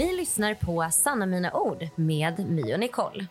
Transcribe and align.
Ni 0.00 0.16
lyssnar 0.16 0.54
på 0.54 0.88
Sanna 0.90 1.26
mina 1.26 1.52
ord 1.52 1.88
med 1.94 2.50
My 2.50 2.74
och 2.74 2.80
Nicole. 2.80 3.26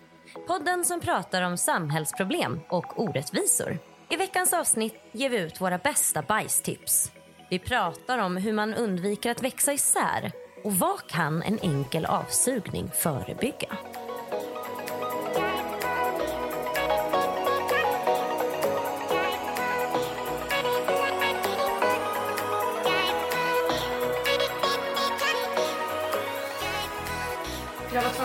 Podden 0.47 0.85
som 0.85 0.99
pratar 0.99 1.41
om 1.41 1.57
samhällsproblem 1.57 2.59
och 2.69 3.01
orättvisor. 3.03 3.79
I 4.09 4.15
veckans 4.15 4.53
avsnitt 4.53 4.95
ger 5.11 5.29
vi 5.29 5.39
ut 5.39 5.61
våra 5.61 5.77
bästa 5.77 6.21
bajstips. 6.21 7.11
Vi 7.49 7.59
pratar 7.59 8.17
om 8.17 8.37
hur 8.37 8.53
man 8.53 8.73
undviker 8.73 9.31
att 9.31 9.43
växa 9.43 9.73
isär 9.73 10.31
och 10.63 10.73
vad 10.73 11.07
kan 11.07 11.41
en 11.43 11.59
enkel 11.61 12.05
avsugning 12.05 12.89
förebygga? 12.93 13.77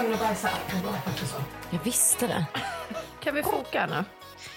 Tvungen 0.04 0.14
att 0.14 0.20
bajsa. 0.28 0.48
Det 0.70 0.86
var 0.86 0.92
faktiskt 0.92 1.32
så. 1.32 1.40
Jag 1.70 1.84
visste 1.84 2.26
det. 2.26 2.46
Kan 3.20 3.34
vi 3.34 3.42
foka 3.42 3.86
nu? 3.86 4.04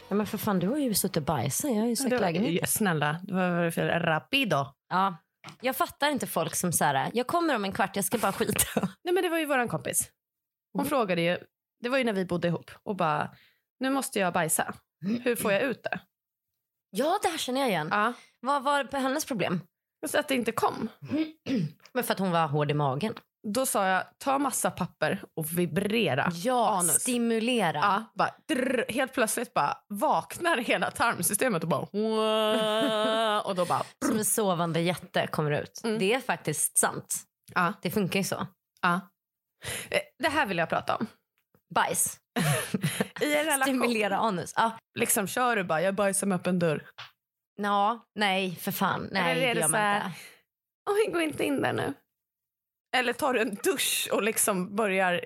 Ja, 0.09 0.15
men 0.15 0.27
för 0.27 0.37
fan, 0.37 0.59
du 0.59 0.67
har 0.67 0.77
ju 0.77 0.93
suttit 0.93 1.17
och 1.17 1.23
bajsat. 1.23 1.71
Jag 1.71 1.79
har 1.79 1.87
ju 1.87 1.95
sökt 1.95 2.09
Det 2.09 2.15
var- 2.15 2.21
lägenhet. 2.21 2.57
Ja, 2.61 2.67
Snälla, 2.67 3.19
det 3.23 3.33
var 3.33 3.71
för 3.71 3.87
rapido. 3.99 4.65
Ja. 4.89 5.17
Jag 5.61 5.75
fattar 5.75 6.09
inte 6.09 6.27
folk 6.27 6.55
som 6.55 6.73
så 6.73 6.85
här, 6.85 7.11
jag 7.13 7.27
kommer 7.27 7.55
om 7.55 7.65
en 7.65 7.71
kvart, 7.71 7.95
jag 7.95 8.05
ska 8.05 8.17
bara 8.17 8.31
skita. 8.31 8.63
Nej 9.03 9.13
men 9.13 9.23
det 9.23 9.29
var 9.29 9.37
ju 9.37 9.45
våran 9.45 9.67
kompis. 9.67 10.09
Hon 10.73 10.79
Mm. 10.81 10.89
frågade 10.89 11.21
ju, 11.21 11.37
det 11.83 11.89
var 11.89 11.97
ju 11.97 12.03
när 12.03 12.13
vi 12.13 12.25
bodde 12.25 12.47
ihop 12.47 12.71
och 12.83 12.95
bara, 12.95 13.31
nu 13.79 13.89
måste 13.89 14.19
jag 14.19 14.33
bajsa. 14.33 14.73
Hur 15.23 15.35
får 15.35 15.53
jag 15.53 15.61
ut 15.61 15.83
det? 15.83 15.99
Ja, 16.89 17.19
det 17.23 17.27
här 17.29 17.37
känner 17.37 17.61
jag 17.61 17.69
igen. 17.69 17.87
Ja. 17.91 18.13
Vad 18.39 18.63
var 18.63 18.97
hennes 18.99 19.25
problem? 19.25 19.61
Så 20.07 20.19
att 20.19 20.27
det 20.27 20.35
inte 20.35 20.51
kom. 20.51 20.89
Men 21.93 22.03
för 22.03 22.13
att 22.13 22.19
hon 22.19 22.31
var 22.31 22.47
hård 22.47 22.71
i 22.71 22.73
magen. 22.73 23.13
Då 23.53 23.65
sa 23.65 23.87
jag, 23.87 24.03
ta 24.17 24.39
massa 24.39 24.71
papper 24.71 25.23
och 25.37 25.57
vibrera. 25.59 26.29
Ja, 26.33 26.69
Anus. 26.79 27.01
stimulera. 27.01 27.77
Ja, 27.79 28.03
bara, 28.15 28.35
drr, 28.47 28.85
helt 28.89 29.13
plötsligt 29.13 29.53
bara 29.53 29.77
vaknar 29.87 30.57
hela 30.57 30.91
tarmsystemet 30.91 31.63
och 31.63 31.69
bara... 31.69 31.81
Och 33.41 33.55
då 33.55 33.65
bara... 33.65 33.83
Som 34.05 34.17
en 34.17 34.25
sovande 34.25 34.79
jätte 34.81 35.27
kommer 35.27 35.51
ut. 35.51 35.81
Mm. 35.83 35.99
Det 35.99 36.13
är 36.13 36.19
faktiskt 36.19 36.77
sant. 36.77 37.15
Ja, 37.55 37.73
Det 37.81 37.91
funkar 37.91 38.19
ju 38.19 38.23
så. 38.23 38.47
ja. 38.81 38.93
Eh, 39.89 39.99
Det 40.23 40.29
här 40.29 40.45
vill 40.45 40.57
jag 40.57 40.69
prata 40.69 40.95
om. 40.95 41.07
Bajs. 41.75 42.17
I 43.21 43.35
en 43.37 43.45
relation, 43.45 43.61
Stimulera 43.63 44.17
anus. 44.17 44.53
Ja. 44.55 44.71
liksom 44.99 45.27
kör 45.27 45.55
du 45.55 45.63
bara, 45.63 45.81
jag 45.81 45.95
bajsar 45.95 46.27
med 46.27 46.35
öppen 46.35 46.59
dörr. 46.59 46.85
ja, 47.61 48.05
nej 48.15 48.55
för 48.55 48.71
fan. 48.71 49.09
Nej, 49.11 49.31
Eller 49.31 49.41
är 49.41 49.47
det 49.47 49.53
det 49.53 49.59
gör 49.59 49.67
man 49.69 49.95
inte. 49.95 50.11
Oj, 50.89 51.11
gå 51.13 51.21
inte 51.21 51.43
in 51.45 51.61
där 51.61 51.73
nu. 51.73 51.93
Eller 52.95 53.13
tar 53.13 53.33
du 53.33 53.41
en 53.41 53.55
dusch 53.63 54.09
och 54.11 54.23
liksom 54.23 54.75
börjar... 54.75 55.25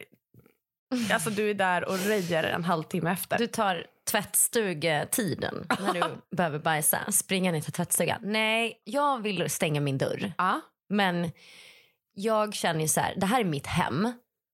Alltså 1.11 1.29
du 1.29 1.49
är 1.49 1.53
där 1.53 1.85
och 1.85 1.99
röjer 1.99 2.43
en 2.43 2.63
halvtimme 2.63 3.11
efter. 3.11 3.37
Du 3.37 3.47
tar 3.47 3.85
tvättstugetiden 4.11 5.67
när 5.79 5.93
du 5.93 6.01
behöver 6.35 6.59
bajsa. 6.59 7.11
Springa 7.11 7.51
ner 7.51 7.61
till 7.61 7.73
tvättstugan. 7.73 8.19
Nej, 8.23 8.81
jag 8.83 9.21
vill 9.21 9.49
stänga 9.49 9.81
min 9.81 9.97
dörr. 9.97 10.33
Ja. 10.37 10.61
Men 10.89 11.31
jag 12.13 12.53
känner 12.53 12.81
ju 12.81 12.87
så 12.87 13.01
här, 13.01 13.13
det 13.17 13.25
här 13.25 13.39
är 13.39 13.45
mitt 13.45 13.67
hem. 13.67 14.11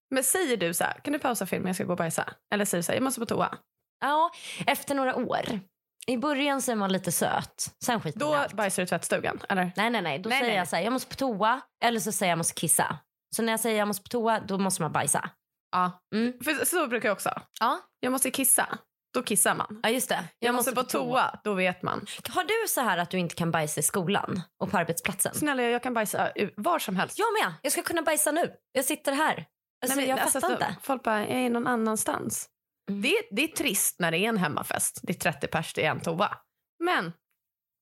Men 0.10 0.24
säger 0.24 0.58
du 0.58 0.74
så 0.74 0.84
här, 0.84 1.00
kan 1.04 1.14
du 1.14 1.20
pausa 1.20 1.46
filmen, 1.46 1.68
jag 1.68 1.76
ska 1.76 1.84
gå 1.84 1.92
och 1.92 1.98
bajsa? 1.98 2.34
Eller 2.54 2.66
säger 2.66 2.80
du 2.80 2.84
så 2.84 2.92
här, 2.92 2.98
jag 2.98 3.04
måste 3.04 3.20
på 3.20 3.26
toa? 3.26 3.58
Ja, 4.02 4.32
efter 4.68 4.96
några 4.96 5.16
år. 5.16 5.60
I 6.08 6.18
början 6.18 6.62
så 6.62 6.72
är 6.72 6.76
man 6.76 6.92
lite 6.92 7.12
söt. 7.12 7.76
Sen 7.86 8.02
skiter 8.02 8.20
man 8.20 8.28
i 8.30 8.32
Då 8.32 8.38
allt. 8.38 8.54
bajsar 8.54 8.82
du 8.84 8.86
i 8.86 8.90
tvättstugan, 8.90 9.40
eller? 9.50 9.72
Nej, 9.76 9.90
nej, 9.90 10.02
nej. 10.02 10.20
Då 10.20 10.30
Nej, 10.30 10.40
säger 10.40 10.52
nej, 10.52 10.58
jag 10.58 10.68
så 10.68 10.76
här, 10.76 10.84
jag 10.84 10.94
måste 10.94 11.10
på 11.10 11.16
toa. 11.16 11.62
Eller 11.84 12.00
så 12.00 12.12
säger 12.12 12.30
jag 12.30 12.32
jag 12.32 12.38
måste 12.38 12.54
kissa. 12.54 12.98
Så 13.36 13.42
när 13.44 13.54
jag 13.54 13.60
säger 13.60 13.78
jag 13.80 13.88
måste 13.88 14.04
på 14.04 14.10
toa, 14.10 14.40
då 14.40 14.58
måste 14.58 14.82
man 14.82 14.92
bajsa. 14.92 15.30
Ja. 15.72 15.92
Mm. 16.16 16.34
För 16.44 16.66
så 16.66 16.88
brukar 16.88 17.10
jag 17.10 17.14
också. 17.16 17.42
Ja, 17.60 17.80
Jag 18.00 18.12
måste 18.12 18.32
kissa, 18.32 18.78
då 19.14 19.24
kissar 19.24 19.56
man. 19.56 19.80
ja 19.84 19.90
just 19.90 20.10
det. 20.10 20.24
Jag, 20.40 20.56
måste, 20.56 20.72
på 20.72 20.84
toa, 20.84 21.40
då 21.44 21.54
vet 21.54 21.82
man. 21.82 22.06
Har 22.30 22.44
du 22.44 22.68
så 22.68 22.82
här 22.82 22.98
att 22.98 23.10
du 23.10 23.18
inte 23.20 23.36
kan 23.36 23.52
bajsa 23.52 23.80
i 23.80 23.84
skolan 23.84 24.42
och 24.64 24.72
på 24.72 24.78
arbetsplatsen? 24.78 25.34
Snälla, 25.36 25.64
jag 25.64 25.84
kan 25.84 25.94
bajsa 25.94 26.32
var 26.56 26.80
som 26.80 26.96
helst. 26.96 27.20
Jag 27.20 27.28
med. 27.46 27.54
Jag 27.62 27.72
ska 27.72 27.82
kunna 27.82 28.02
bajsa 28.02 28.32
nu. 28.32 28.54
Jag 28.72 28.86
sitter 28.86 29.12
här. 29.12 29.46
Alltså, 29.84 29.98
Nej, 29.98 30.08
men 30.08 30.16
jag 30.16 30.20
alltså, 30.20 30.40
fattar 30.42 30.48
så- 30.48 30.54
inte. 30.54 30.76
Folk 30.82 31.04
bara, 31.04 31.20
jag 31.20 31.30
är 31.40 31.50
någon 31.50 31.68
annanstans. 31.68 32.50
Mm. 32.90 33.02
Det, 33.02 33.22
det 33.32 33.44
är 33.44 33.48
trist 33.48 34.00
när 34.00 34.12
det 34.12 34.18
är 34.18 34.30
en 34.30 34.38
hemmafest. 34.38 35.00
Det 35.04 35.14
är 35.14 35.32
30 35.32 35.48
pers, 35.48 35.74
det 35.74 35.86
är 35.86 35.92
en 35.92 36.00
toa. 36.00 36.38
Men 36.80 37.14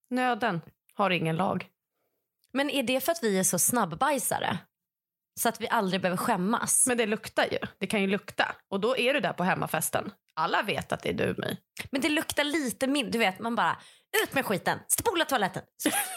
nöden 0.10 0.62
har 0.94 1.10
ingen 1.10 1.36
lag. 1.36 1.68
Men 2.54 2.70
är 2.70 2.84
det 2.84 3.02
för 3.02 3.12
att 3.12 3.24
vi 3.24 3.40
är 3.40 3.44
så 3.44 3.60
snabbbajsare? 3.60 4.58
Så 5.40 5.50
att 5.50 5.62
vi 5.62 5.68
aldrig 5.68 6.02
behöver 6.02 6.18
skämmas? 6.18 6.88
Men 6.88 6.98
det 6.98 7.06
luktar 7.06 7.46
ju. 7.52 7.58
Det 7.80 7.88
kan 7.88 8.02
ju 8.02 8.08
lukta. 8.08 8.56
Och 8.70 8.80
då 8.80 8.98
är 8.98 9.14
du 9.14 9.20
där 9.20 9.34
på 9.34 9.44
hemmafesten. 9.44 10.12
Alla 10.36 10.62
vet 10.62 10.92
att 10.92 11.04
det 11.04 11.10
är 11.10 11.14
du, 11.14 11.36
My. 11.38 11.58
Men 11.92 12.02
det 12.02 12.10
luktar 12.10 12.44
lite 12.44 12.88
mindre. 12.88 13.12
Du 13.12 13.18
vet, 13.20 13.40
man 13.40 13.56
bara 13.56 13.78
ut 14.24 14.34
med 14.34 14.46
skiten, 14.46 14.80
spola 14.88 15.26
toaletten, 15.26 15.64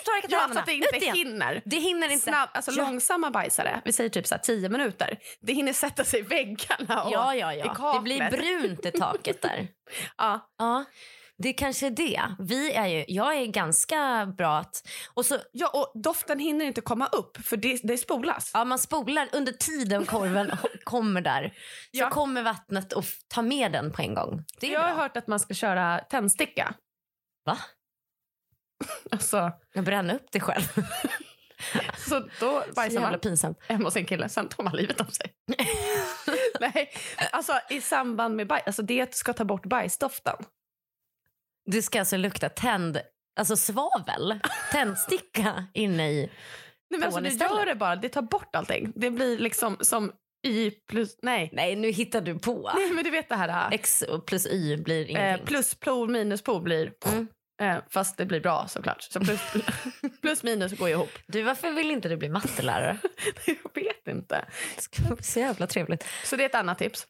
torka 0.04 0.26
Ja, 0.30 0.48
så 0.52 0.58
att 0.58 0.66
det 0.66 0.72
ut 0.74 0.84
inte 0.94 0.96
igen. 1.04 1.16
hinner. 1.16 1.62
Det 1.64 1.76
hinner 1.76 2.08
inte. 2.12 2.22
Snabb, 2.24 2.48
alltså 2.52 2.70
Ja. 2.70 2.82
långsamma 2.84 3.30
bajsare, 3.30 3.80
vi 3.84 3.92
säger 3.92 4.10
typ 4.10 4.26
så 4.26 4.36
10 4.42 4.68
minuter. 4.68 5.18
Det 5.40 5.52
hinner 5.52 5.72
sätta 5.72 6.04
sig 6.04 6.20
i 6.20 6.22
väggarna 6.22 7.02
och 7.02 7.12
Ja, 7.12 7.34
ja, 7.34 7.54
i 7.54 7.58
ja. 7.58 7.74
kaklet. 7.74 7.94
Det 7.94 8.00
blir 8.30 8.30
brunt 8.30 8.86
i 8.86 8.90
taket 8.90 9.42
där. 9.42 9.68
Ja. 10.16 10.50
Ja, 10.58 10.84
det 11.43 11.53
kanske 11.53 11.87
är 11.87 11.91
det. 11.91 12.22
Vi 12.38 12.72
är 12.72 12.87
ju, 12.87 13.04
jag 13.09 13.37
är 13.37 13.47
ganska 13.47 14.26
bra 14.38 14.59
att... 14.59 14.88
Och 15.15 15.26
så, 15.26 15.38
ja, 15.53 15.69
och 15.69 16.00
doften 16.03 16.38
hinner 16.38 16.65
inte 16.65 16.81
komma 16.81 17.06
upp 17.06 17.37
för 17.44 17.56
det, 17.56 17.81
det 17.82 17.99
spolas. 17.99 18.50
ja, 18.54 18.65
man 18.65 18.78
spolar 18.78 19.28
under 19.32 19.53
tiden 19.53 20.06
korven 20.06 20.50
kommer 20.84 21.21
där. 21.21 21.49
Så 21.49 21.53
Ja. 21.91 22.10
kommer 22.10 22.43
vattnet 22.43 22.93
och 22.93 23.04
tar 23.28 23.43
med 23.43 23.72
den 23.72 23.93
på 23.93 24.03
en 24.03 24.15
gång. 24.15 24.44
Är 24.60 24.69
Jag 24.72 24.81
har 24.81 24.94
bra. 24.94 25.03
hört 25.03 25.16
att 25.16 25.26
man 25.26 25.41
ska 25.41 25.54
köra 25.54 25.99
tändsticka. 25.99 26.75
Va? 27.44 27.59
Alltså, 29.10 29.53
Jag 29.75 29.84
bränner 29.84 30.15
upp 30.15 30.26
det 30.32 30.41
själv. 30.41 30.62
så 32.09 32.28
då 32.41 32.65
bajsar 32.76 33.00
man 33.00 33.19
pinsamt. 33.20 33.59
hemma 33.69 33.84
hos 33.84 33.97
en 33.97 34.05
kille, 34.06 34.28
sen 34.28 34.49
tar 34.49 34.65
man 34.65 34.76
livet 34.76 35.00
av 35.00 35.05
sig. 35.05 35.32
Nej, 36.60 36.91
alltså 37.32 37.53
i 37.70 37.81
samband 37.81 38.37
med 38.37 38.47
bajs, 38.47 38.62
alltså 38.66 38.82
det 38.82 39.15
ska 39.15 39.32
ta 39.32 39.44
bort 39.44 39.66
bajsdoften. 39.66 40.37
Det 41.70 41.82
ska 41.82 41.98
alltså 41.98 42.16
lukta 42.16 42.48
tänd... 42.48 43.00
Alltså 43.40 43.56
svavel, 43.56 44.40
tändsticka 44.72 45.66
inne 45.74 46.10
i... 46.10 46.30
Nej, 46.90 47.00
men 47.00 47.02
alltså, 47.02 47.24
istället. 47.26 47.58
gör 47.58 47.66
det 47.66 47.74
bara, 47.74 47.96
det 47.96 48.08
tar 48.08 48.22
bort 48.22 48.56
allting. 48.56 48.92
Det 48.96 49.10
blir 49.10 49.38
liksom 49.38 49.76
som 49.80 50.12
y 50.46 50.70
plus, 50.70 51.16
nej. 51.22 51.50
Nej, 51.52 51.76
nu 51.76 51.90
hittar 51.90 52.20
du 52.20 52.38
på. 52.38 52.70
Nej 52.74 52.90
men 52.90 53.04
du 53.04 53.10
vet 53.10 53.28
det 53.28 53.34
här. 53.36 53.72
X 53.72 54.04
plus 54.26 54.46
Y 54.46 54.76
blir 54.76 55.04
Eh, 55.04 55.10
ingenting. 55.10 55.46
plus 55.46 55.74
plol 55.74 56.10
minus 56.10 56.42
pol 56.42 56.62
blir, 56.62 56.92
Mm. 57.06 57.28
eh, 57.62 57.76
fast 57.90 58.16
det 58.16 58.24
blir 58.26 58.40
bra 58.40 58.66
såklart. 58.68 59.02
Så 59.02 59.20
plus, 59.20 59.40
plus 60.22 60.42
minus 60.42 60.72
går 60.78 60.88
ihop. 60.88 61.10
Du, 61.26 61.42
varför 61.42 61.70
vill 61.72 61.90
inte 61.90 62.08
du 62.08 62.16
bli 62.16 62.28
mattelärare? 62.28 62.98
Jag 63.46 63.82
vet 63.82 64.08
inte. 64.08 64.44
Det 64.76 64.82
ska 64.82 65.02
bli 65.02 65.24
så 65.24 65.38
jävla 65.40 65.66
trevligt. 65.66 66.06
Så 66.24 66.36
det 66.36 66.42
är 66.42 66.48
ett 66.48 66.54
annat 66.54 66.78
tips. 66.78 67.06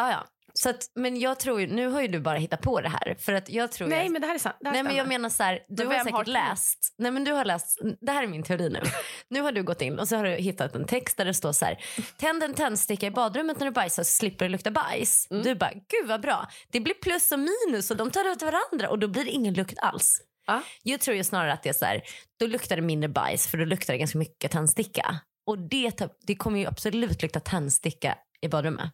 Ah, 0.00 0.10
ja. 0.10 0.24
Så 0.58 0.68
att, 0.70 0.90
men 0.94 1.20
jag 1.20 1.40
tror 1.40 1.60
ju, 1.60 1.66
nu 1.66 1.88
har 1.88 2.02
ju 2.02 2.08
du 2.08 2.20
bara 2.20 2.38
hittat 2.38 2.60
på 2.60 2.80
det 2.80 2.88
här. 2.88 3.16
För 3.18 3.32
att 3.32 3.50
jag 3.50 3.72
tror 3.72 3.88
Nej 3.88 4.02
jag, 4.02 4.12
men 4.12 4.20
det 4.20 4.26
här 4.26 4.34
är 4.34 4.38
sant. 4.38 4.56
Här 4.64 4.72
Nej 4.72 4.82
men 4.82 4.96
jag 4.96 5.08
menar 5.08 5.28
så 5.28 5.42
här, 5.42 5.60
du 5.68 5.86
har 5.86 5.94
säkert 5.94 6.12
har 6.12 6.24
läst. 6.24 6.94
Nej 6.98 7.10
men 7.10 7.24
du 7.24 7.32
har 7.32 7.44
läst, 7.44 7.78
det 8.00 8.12
här 8.12 8.22
är 8.22 8.26
min 8.26 8.42
teori 8.42 8.68
nu. 8.68 8.80
nu 9.28 9.40
har 9.40 9.52
du 9.52 9.62
gått 9.62 9.82
in 9.82 9.98
och 9.98 10.08
så 10.08 10.16
har 10.16 10.24
du 10.24 10.30
hittat 10.30 10.74
en 10.74 10.84
text 10.86 11.16
där 11.16 11.24
det 11.24 11.34
står 11.34 11.52
så 11.52 11.64
här. 11.64 11.84
Tänd 12.16 12.42
en 12.42 12.54
tändsticka 12.54 13.06
i 13.06 13.10
badrummet 13.10 13.58
när 13.58 13.66
du 13.66 13.72
bajsar 13.72 14.02
så 14.02 14.10
slipper 14.10 14.44
du 14.44 14.48
lukta 14.48 14.70
bajs. 14.70 15.26
Mm. 15.30 15.42
Du 15.42 15.54
bara, 15.54 15.72
gud 15.72 16.08
vad 16.08 16.20
bra. 16.20 16.48
Det 16.72 16.80
blir 16.80 16.94
plus 16.94 17.32
och 17.32 17.38
minus 17.38 17.90
och 17.90 17.96
de 17.96 18.10
tar 18.10 18.32
ut 18.32 18.42
varandra 18.42 18.90
och 18.90 18.98
då 18.98 19.08
blir 19.08 19.24
det 19.24 19.30
ingen 19.30 19.54
lukt 19.54 19.78
alls. 19.78 20.20
Ja. 20.46 20.62
Jag 20.82 21.00
tror 21.00 21.16
ju 21.16 21.24
snarare 21.24 21.52
att 21.52 21.62
det 21.62 21.68
är 21.68 21.72
så 21.72 21.84
här, 21.84 22.02
då 22.40 22.46
luktar 22.46 22.76
det 22.76 22.82
mindre 22.82 23.08
bajs 23.08 23.50
för 23.50 23.58
då 23.58 23.64
luktar 23.64 23.92
det 23.92 23.98
ganska 23.98 24.18
mycket 24.18 24.50
tändsticka. 24.50 25.20
Och 25.46 25.58
det, 25.58 26.00
det 26.26 26.34
kommer 26.34 26.60
ju 26.60 26.66
absolut 26.66 27.22
lukta 27.22 27.40
tändsticka 27.40 28.18
i 28.40 28.48
badrummet. 28.48 28.90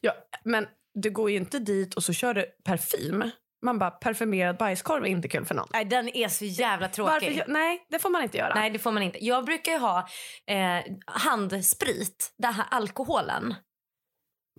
Ja, 0.00 0.14
men 0.44 0.66
du 0.94 1.10
går 1.10 1.30
ju 1.30 1.36
inte 1.36 1.58
dit 1.58 1.94
och 1.94 2.04
så 2.04 2.12
kör 2.12 2.34
du 2.34 2.46
parfym. 2.64 3.30
Man 3.62 3.78
bara, 3.78 3.90
parfymerad 3.90 4.56
bajskorv 4.56 5.04
är 5.04 5.08
inte 5.08 5.28
kul 5.28 5.44
för 5.44 5.54
någon. 5.54 5.68
Nej 5.72 5.84
den 5.84 6.16
är 6.16 6.28
så 6.28 6.44
jävla 6.44 6.88
tråkig. 6.88 7.36
Varför, 7.36 7.52
nej, 7.52 7.86
det 7.90 7.98
får 7.98 8.10
man 8.10 8.22
inte 8.22 8.38
göra. 8.38 8.54
Nej, 8.54 8.70
det 8.70 8.78
får 8.78 8.92
man 8.92 9.02
inte. 9.02 9.24
Jag 9.24 9.44
brukar 9.44 9.72
ju 9.72 9.78
ha 9.78 10.08
eh, 10.46 10.84
handsprit, 11.06 12.34
den 12.38 12.54
här 12.54 12.66
alkoholen. 12.70 13.54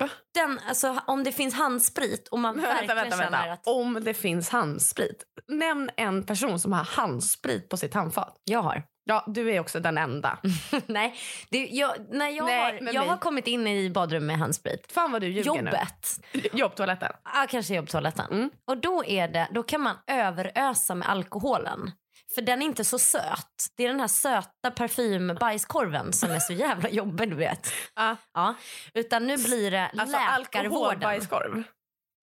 Va? 0.01 0.09
Den, 0.33 0.59
alltså, 0.67 0.99
om 1.07 1.23
det 1.23 1.31
finns 1.31 1.53
handsprit 1.53 2.27
och 2.27 2.39
man 2.39 2.55
Men 2.55 2.65
verkligen 2.65 2.95
vänta, 2.95 3.03
vänta, 3.03 3.23
känner 3.23 3.47
vänta. 3.47 3.53
att 3.53 3.67
Om 3.67 4.03
det 4.03 4.13
finns 4.13 4.49
handsprit. 4.49 5.23
Nämn 5.47 5.89
en 5.97 6.25
person 6.25 6.59
som 6.59 6.73
har 6.73 6.83
handsprit 6.83 7.69
på 7.69 7.77
sitt 7.77 7.93
handfat. 7.93 8.41
jag 8.43 8.61
har. 8.61 8.83
Ja, 9.11 9.23
du 9.27 9.51
är 9.53 9.59
också 9.59 9.79
den 9.79 9.97
enda. 9.97 10.37
Nej, 10.85 11.15
det, 11.49 11.67
jag, 11.67 11.95
när 12.09 12.29
jag, 12.29 12.45
Nej, 12.45 12.85
har, 12.85 12.93
jag 12.93 13.01
har 13.01 13.17
kommit 13.17 13.47
in 13.47 13.67
i 13.67 13.89
badrum 13.89 14.25
med 14.25 14.37
handsprit. 14.37 14.91
Fan 14.91 15.11
vad 15.11 15.21
du 15.21 15.27
ljuger 15.27 15.43
Jobbet. 15.45 16.19
nu. 16.33 16.41
Jobbtoaletten. 16.53 17.11
Ja, 17.23 17.45
kanske 17.49 17.75
jobbtoaletten. 17.75 18.25
Mm. 18.31 18.49
Och 18.67 18.77
då, 18.77 19.05
är 19.05 19.27
det, 19.27 19.47
då 19.51 19.63
kan 19.63 19.81
man 19.81 19.95
överösa 20.07 20.95
med 20.95 21.09
alkoholen. 21.09 21.91
För 22.35 22.41
den 22.41 22.61
är 22.61 22.65
inte 22.65 22.83
så 22.83 22.99
söt. 22.99 23.47
Det 23.77 23.83
är 23.83 23.87
den 23.87 23.99
här 23.99 24.07
söta 24.07 24.71
parfymbajskorven 24.75 26.13
som 26.13 26.31
är 26.31 26.39
så 26.39 26.53
jävla 26.53 26.89
jobbig 26.89 27.29
du 27.29 27.35
vet. 27.35 27.73
Ja. 27.95 28.15
Ja. 28.33 28.55
Utan 28.93 29.27
nu 29.27 29.37
blir 29.37 29.71
det 29.71 29.87
Alltså 29.97 30.17
läkarvården. 30.17 30.61
alkoholbajskorv. 30.63 31.63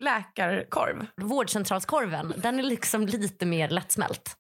Läkarkorv. 0.05 1.07
Vårdcentralskorven. 1.21 2.35
Den 2.37 2.59
är 2.59 2.63
liksom 2.63 3.07
lite 3.07 3.47
mer 3.47 3.69
lättsmält 3.69 4.35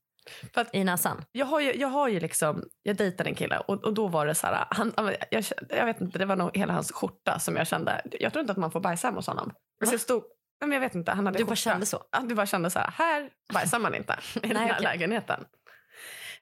För 0.55 0.61
att- 0.61 0.75
i 0.75 0.85
näsan. 0.85 1.25
Jag 1.33 1.47
har 1.47 1.61
ju, 1.61 1.75
jag 1.77 1.89
har 1.89 2.09
ju 2.09 2.21
liksom, 2.21 2.63
jag 2.83 2.97
dejtade 2.97 3.29
en 3.31 3.35
kille 3.37 3.59
och, 3.59 3.85
och 3.85 3.95
då 3.95 4.09
var 4.09 4.27
det 4.27 4.35
så 4.35 4.47
här, 4.47 4.67
han, 4.71 4.93
jag, 5.31 5.45
jag 5.69 5.87
vet 5.87 6.01
inte, 6.01 6.19
det 6.19 6.25
var 6.25 6.37
nog 6.37 6.57
hela 6.57 6.73
hans 6.73 6.93
skjorta 6.93 7.39
som 7.39 7.57
jag 7.57 7.67
kände, 7.67 8.03
jag 8.21 8.33
tror 8.33 8.41
inte 8.41 8.53
att 8.53 8.59
man 8.59 8.71
får 8.71 8.81
bajsa 8.81 9.07
hemma 9.09 9.19
hos 9.19 9.27
honom. 9.27 9.53
Så 9.85 9.93
jag 9.95 10.01
stod, 10.01 10.23
nej, 10.61 10.69
men 10.69 10.73
jag 10.73 10.81
vet 10.81 10.95
inte, 10.95 11.13
han 11.13 11.27
hade 11.27 11.39
Du 11.39 11.45
bara 11.45 11.57
kände 11.57 11.87
så? 11.87 12.03
Ja, 12.11 12.19
du 12.21 12.35
bara 12.35 12.47
kände 12.47 12.71
så 12.71 12.79
här, 12.79 12.91
här 12.97 13.31
bajsar 13.53 13.79
man 13.79 13.95
inte 13.95 14.19
i 14.43 14.49
den 14.49 14.57
här 14.57 14.71
okej. 14.73 14.83
lägenheten. 14.83 15.45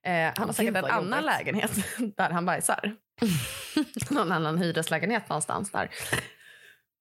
Eh, 0.02 0.32
han 0.36 0.46
har 0.48 0.52
säkert 0.52 0.76
en 0.76 0.84
annan 0.84 1.04
jobbigt. 1.06 1.24
lägenhet 1.24 1.70
där 2.16 2.30
han 2.30 2.46
bajsar. 2.46 2.96
Någon 4.10 4.32
annan 4.32 4.58
hyreslägenhet 4.58 5.28
någonstans 5.28 5.70
där. 5.72 5.90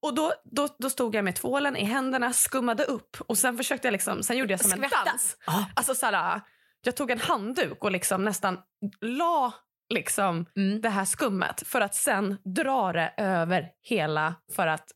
Och 0.01 0.15
då, 0.15 0.33
då, 0.43 0.67
då 0.79 0.89
stod 0.89 1.15
jag 1.15 1.23
med 1.25 1.35
tvålen 1.35 1.75
i 1.77 1.83
händerna, 1.85 2.33
skummade 2.33 2.83
upp 2.83 3.17
och 3.27 3.37
sen 3.37 3.57
försökte 3.57 3.87
jag 3.87 3.91
liksom, 3.91 4.23
sen 4.23 4.37
gjorde 4.37 4.53
jag 4.53 4.59
som 4.61 4.71
Skvätta. 4.71 4.97
en 4.99 5.05
dans. 5.05 5.37
Ja. 5.45 5.65
Alltså 5.75 5.95
så 5.95 6.05
här, 6.05 6.41
jag 6.85 6.95
tog 6.95 7.11
en 7.11 7.19
handduk 7.19 7.83
och 7.83 7.91
liksom 7.91 8.25
nästan 8.25 8.57
la 9.01 9.53
liksom 9.93 10.45
Mm. 10.55 10.81
det 10.81 10.89
här 10.89 11.05
skummet 11.05 11.63
för 11.67 11.81
att 11.81 11.95
sen 11.95 12.37
dra 12.55 12.93
det 12.93 13.13
över 13.17 13.69
hela 13.81 14.35
för 14.55 14.67
att 14.67 14.91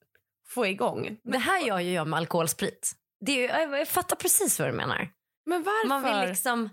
få 0.48 0.66
igång. 0.68 1.18
Det 1.24 1.38
här 1.38 1.60
gör 1.68 1.80
ju 1.80 1.94
jag 1.94 2.08
med 2.08 2.18
alkoholsprit. 2.18 2.92
Det 3.26 3.48
är 3.48 3.60
jag 3.60 3.80
jag 3.80 3.88
fattar 3.88 4.16
precis 4.16 4.60
vad 4.60 4.68
du 4.70 4.74
menar. 4.74 5.10
Men 5.46 5.64
varför? 5.64 5.88
Man 5.88 6.04
vill 6.04 6.30
liksom... 6.30 6.70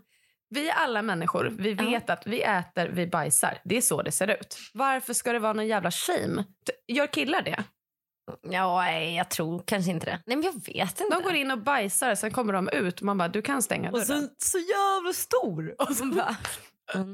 Vi 0.49 0.69
är 0.69 0.75
alla 0.75 1.03
människor. 1.03 1.53
Vi 1.59 1.73
Ja. 1.73 1.85
vet 1.85 2.11
att 2.11 2.27
vi 2.27 2.43
äter, 2.43 2.89
vi 2.89 3.07
bajsar. 3.07 3.59
Det 3.65 3.77
är 3.77 3.81
så 3.81 4.03
det 4.03 4.13
ser 4.13 4.29
ut. 4.31 4.57
Varför 4.75 5.13
ska 5.15 5.33
det 5.33 5.39
vara 5.39 5.53
någon 5.53 5.67
jävla 5.67 5.91
shame? 5.91 6.45
Gör 6.89 7.07
killar 7.07 7.43
det? 7.43 7.65
Ja, 8.51 8.81
nej, 8.83 9.15
jag 9.17 9.31
tror 9.31 9.63
kanske 9.67 9.91
inte 9.91 10.07
det. 10.07 10.21
Nej, 10.27 10.37
men 10.37 10.45
jag 10.45 10.53
vet 10.75 11.01
inte. 11.01 11.17
De 11.17 11.23
går 11.23 11.35
in 11.35 11.51
och 11.51 11.59
bajsar, 11.59 12.15
sen 12.15 12.31
kommer 12.31 12.53
de 12.53 12.69
ut. 12.69 13.03
Man 13.03 13.19
bara, 13.19 13.29
du 13.29 13.43
kan 13.43 13.63
stänga 13.63 13.91
och 13.91 14.07
dörren. 14.07 14.29
så, 14.39 14.49
så 14.51 14.59
jävla 14.59 15.13
stor. 15.13 15.75
Och 15.79 15.97
så 15.97 16.05
bara, 16.07 16.37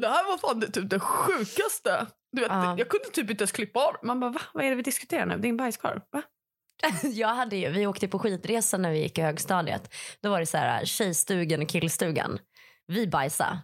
Det 0.01 0.09
här 0.09 0.31
var 0.31 0.39
fan 0.39 0.61
det, 0.61 0.71
typ 0.71 0.91
det 0.91 1.01
sjukaste. 1.01 2.07
Du 2.33 2.43
vet, 2.43 2.51
Ja. 2.51 2.79
Jag 2.79 2.89
kunde 2.89 3.05
typ 3.13 3.31
inte 3.31 3.43
ens 3.43 3.53
klippa 3.53 3.81
av. 3.81 3.97
Man 4.03 4.21
bara, 4.21 4.31
va? 4.31 4.41
Vad 4.55 4.65
är 4.65 4.71
det 4.71 4.77
vi 4.77 4.83
diskuterar 4.83 5.27
nu? 5.27 5.39
Din 5.39 5.57
bajskorv? 5.57 6.01
Va? 6.11 6.23
jag 7.03 7.29
hade 7.29 7.57
ju, 7.57 7.71
vi 7.71 7.87
åkte 7.87 8.09
på 8.09 8.19
skidresa 8.19 8.79
när 8.79 8.91
vi 8.91 8.99
gick 9.03 9.19
i 9.19 9.23
högstadiet. 9.23 9.95
Då 10.23 10.31
var 10.31 10.41
det 10.41 10.47
så 10.47 10.57
här 10.57 10.85
tjejstugan 10.85 11.63
och 11.63 11.69
killstugan. 11.69 12.39
Vi 12.87 13.07
bajsade, 13.07 13.59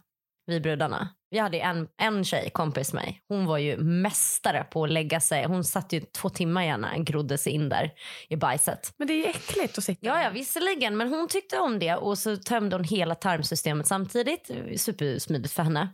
vi 0.46 0.60
brudarna. 0.60 1.08
Vi 1.30 1.38
hade 1.38 1.58
en, 1.58 1.88
en 1.96 2.24
tjej, 2.24 2.50
kompis 2.50 2.92
med 2.92 3.04
mig. 3.04 3.22
Hon 3.28 3.46
var 3.46 3.58
ju 3.58 3.76
mästare 3.76 4.64
på 4.64 4.84
att 4.84 4.90
lägga 4.90 5.20
sig. 5.20 5.44
Hon 5.44 5.64
satt 5.64 5.92
ju 5.92 6.00
två 6.00 6.28
timmar 6.28 6.62
gärna, 6.62 6.98
grodde 6.98 7.38
sig 7.38 7.52
in 7.52 7.68
där 7.68 7.92
i 8.28 8.36
bajset. 8.36 8.94
Men 8.98 9.08
det 9.08 9.12
är 9.12 9.16
ju 9.16 9.24
äckligt 9.24 9.78
att 9.78 9.84
sitta 9.84 10.06
Ja, 10.06 10.22
ja, 10.22 10.30
visserligen. 10.30 10.96
Men 10.96 11.08
hon 11.08 11.28
tyckte 11.28 11.58
om 11.58 11.78
det 11.78 11.94
och 11.94 12.18
så 12.18 12.36
tömde 12.36 12.76
hon 12.76 12.84
hela 12.84 13.14
tarmsystemet 13.14 13.86
samtidigt. 13.86 14.50
Supersmidigt 14.76 15.52
för 15.52 15.62
henne. 15.62 15.88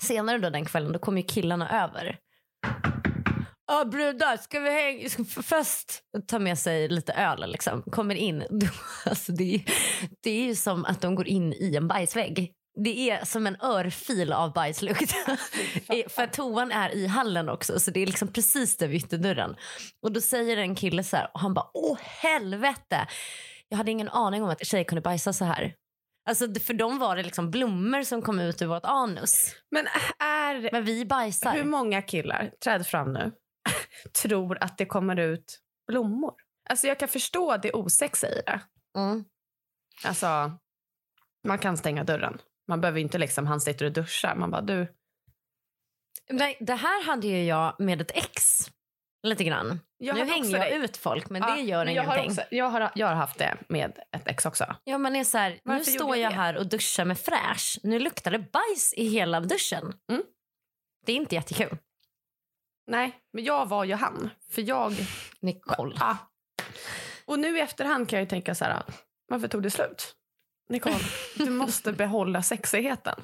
Senare 0.00 0.38
då 0.38 0.50
den 0.50 0.64
kvällen 0.64 0.92
då 0.92 0.98
kom 0.98 1.16
ju 1.16 1.22
killarna 1.22 1.84
över. 1.84 2.18
Ja 3.66 3.84
brudar, 3.84 4.36
ska 4.36 4.60
vi 4.60 4.70
hänga, 4.70 5.08
fest? 5.42 6.02
Ta 6.26 6.38
med 6.38 6.58
sig 6.58 6.88
lite 6.88 7.12
öl 7.12 7.50
liksom. 7.50 7.82
Kommer 7.82 8.14
in. 8.14 8.44
Alltså, 9.06 9.32
det, 9.32 9.54
är, 9.54 9.62
det 10.22 10.30
är 10.30 10.44
ju 10.44 10.54
som 10.54 10.84
att 10.84 11.00
de 11.00 11.14
går 11.14 11.28
in 11.28 11.52
i 11.52 11.76
en 11.76 11.88
bajsvägg. 11.88 12.52
Det 12.76 13.10
är 13.10 13.24
som 13.24 13.46
en 13.46 13.56
örfil 13.60 14.32
av 14.32 14.52
bajslukt. 14.52 15.12
För 16.08 16.26
toan 16.26 16.72
är 16.72 16.94
i 16.94 17.06
hallen 17.06 17.48
också 17.48 17.80
så 17.80 17.90
det 17.90 18.00
är 18.00 18.06
liksom 18.06 18.32
precis 18.32 18.76
där 18.76 18.88
vid 18.88 19.04
ytterdörren. 19.04 19.56
Och 20.02 20.12
då 20.12 20.20
säger 20.20 20.56
en 20.56 20.74
kille 20.74 21.04
så 21.04 21.16
här 21.16 21.30
och 21.34 21.40
han 21.40 21.54
bara 21.54 21.70
åh 21.74 21.98
helvete. 22.00 23.06
Jag 23.68 23.76
hade 23.76 23.90
ingen 23.90 24.08
aning 24.08 24.42
om 24.42 24.48
att 24.48 24.66
tjejer 24.66 24.84
kunde 24.84 25.02
bajsa 25.02 25.32
så 25.32 25.44
här. 25.44 25.74
Alltså 26.28 26.54
för 26.60 26.74
dem 26.74 26.98
var 26.98 27.16
det 27.16 27.22
liksom 27.22 27.50
blommor 27.50 28.02
som 28.02 28.22
kom 28.22 28.40
ut 28.40 28.62
ur 28.62 28.66
vårt 28.66 28.84
anus. 28.84 29.54
Men 29.70 29.86
är... 30.18 30.72
Men 30.72 30.84
vi 30.84 31.04
bajsar. 31.04 31.52
Hur 31.52 31.64
många 31.64 32.02
killar, 32.02 32.50
träd 32.64 32.86
fram 32.86 33.12
nu, 33.12 33.32
tror 34.22 34.62
att 34.62 34.78
det 34.78 34.86
kommer 34.86 35.16
ut 35.16 35.60
blommor? 35.86 36.34
Alltså 36.70 36.86
jag 36.86 36.98
kan 36.98 37.08
förstå 37.08 37.56
det 37.56 37.72
osexiga 37.72 38.30
i 38.30 38.42
det. 38.46 38.60
Mm. 38.98 39.24
Alltså, 40.04 40.58
man 41.46 41.58
kan 41.58 41.76
stänga 41.76 42.04
dörren. 42.04 42.38
Man 42.68 42.80
behöver 42.80 43.00
inte 43.00 43.18
liksom, 43.18 43.46
han 43.46 43.60
sitter 43.60 43.84
och 43.86 43.92
duschar. 43.92 44.34
Man 44.34 44.50
bara, 44.50 44.62
du, 44.62 44.94
Nej, 46.30 46.56
det 46.60 46.74
här 46.74 47.04
hade 47.04 47.26
ju 47.26 47.44
jag 47.44 47.80
med 47.80 48.00
ett 48.00 48.10
ex. 48.14 48.70
Lite 49.22 49.44
grann. 49.44 49.80
jag 49.98 50.14
nu 50.14 50.20
har 50.20 50.28
hänger 50.28 50.58
jag 50.58 50.80
det. 50.80 50.84
ut 50.84 50.96
folk 50.96 51.30
men 51.30 51.42
Ja, 51.42 51.54
det 51.54 51.60
gör 51.62 51.84
men 51.84 51.94
jag 51.94 52.02
har, 52.02 52.16
ingenting. 52.16 52.30
också, 52.44 52.54
jag, 52.54 52.68
har, 52.70 52.90
jag 52.94 53.06
har 53.06 53.14
haft 53.14 53.38
det 53.38 53.56
med 53.68 53.98
ett 54.12 54.28
ex 54.28 54.46
också. 54.46 54.76
Ja, 54.84 54.98
man 54.98 55.16
är 55.16 55.24
så 55.24 55.38
här, 55.38 55.60
nu 55.64 55.84
står 55.84 56.16
jag 56.16 56.32
det? 56.32 56.36
här 56.36 56.56
och 56.56 56.66
duschar 56.66 57.04
med 57.04 57.18
fräsch. 57.18 57.78
Nu 57.82 57.98
luktar 57.98 58.30
det 58.30 58.38
bajs 58.38 58.94
i 58.96 59.08
hela 59.08 59.40
duschen. 59.40 59.92
Mm. 60.12 60.22
Det 61.06 61.12
är 61.12 61.16
inte 61.16 61.34
jättekul. 61.34 61.78
Nej, 62.86 63.12
men 63.32 63.44
jag 63.44 63.66
var 63.66 63.84
ju 63.84 63.94
han. 63.94 64.30
För 64.50 64.62
jag... 64.62 64.92
Nicole. 65.40 65.96
Ja. 66.00 66.16
Och 67.24 67.38
nu 67.38 67.58
i 67.58 67.60
efterhand 67.60 68.08
kan 68.08 68.18
jag 68.18 68.28
tänka 68.28 68.54
så 68.54 68.64
här, 68.64 68.82
varför 69.28 69.48
tog 69.48 69.62
det 69.62 69.70
slut? 69.70 70.16
Nicole, 70.68 70.94
du 71.36 71.50
måste 71.50 71.92
behålla 71.92 72.42
sexigheten. 72.42 73.14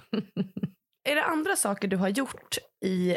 Är 1.08 1.14
det 1.14 1.24
andra 1.24 1.56
saker 1.56 1.88
du 1.88 1.96
har 1.96 2.08
gjort 2.08 2.58
i, 2.84 3.16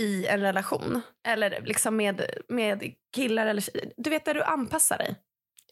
i 0.00 0.26
en 0.26 0.40
relation? 0.40 1.00
Eller 1.28 1.60
liksom 1.64 1.96
med, 1.96 2.22
med 2.48 2.94
killar 3.14 3.46
eller 3.46 3.60
tjejer? 3.60 3.92
Du 3.96 4.10
vet 4.10 4.24
där 4.24 4.34
du 4.34 4.42
anpassar 4.42 4.98
dig. 4.98 5.16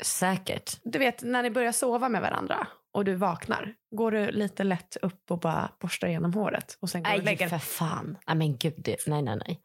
Säkert. 0.02 0.78
Du 0.82 0.98
vet 0.98 1.22
när 1.22 1.42
ni 1.42 1.50
börjar 1.50 1.72
sova 1.72 2.08
med 2.08 2.22
varandra 2.22 2.66
och 2.92 3.04
du 3.04 3.14
vaknar. 3.14 3.74
Går 3.96 4.10
du 4.10 4.30
lite 4.30 4.64
lätt 4.64 4.96
upp 5.02 5.30
och 5.30 5.38
bara 5.38 5.70
borstar 5.80 6.08
igenom 6.08 6.34
håret? 6.34 6.76
Och 6.80 6.90
sen 6.90 7.02
går 7.02 7.10
Nej, 7.10 7.20
lägger 7.20 7.48
för 7.48 7.58
fan. 7.58 8.18
Nej, 8.26 8.36
men 8.36 8.56
gud. 8.56 8.88
Nej, 9.06 9.22
nej, 9.22 9.36
nej. 9.36 9.60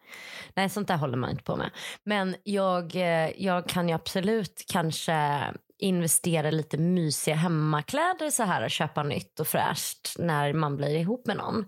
Nej, 0.55 0.69
sånt 0.69 0.87
där 0.87 0.97
håller 0.97 1.17
man 1.17 1.29
inte 1.29 1.43
på 1.43 1.55
med. 1.55 1.71
Men 2.03 2.35
jag, 2.43 2.95
eh, 2.95 3.43
jag 3.43 3.67
kan 3.67 3.89
ju 3.89 3.95
absolut 3.95 4.65
kanske 4.67 5.43
investera 5.77 6.51
lite 6.51 6.77
mysiga 6.77 7.35
hemmakläder 7.35 8.29
så 8.29 8.43
här 8.43 8.63
och 8.63 8.71
köpa 8.71 9.03
nytt 9.03 9.39
och 9.39 9.47
fräscht 9.47 10.15
när 10.19 10.53
man 10.53 10.77
blir 10.77 10.95
ihop 10.95 11.27
med 11.27 11.37
någon. 11.37 11.65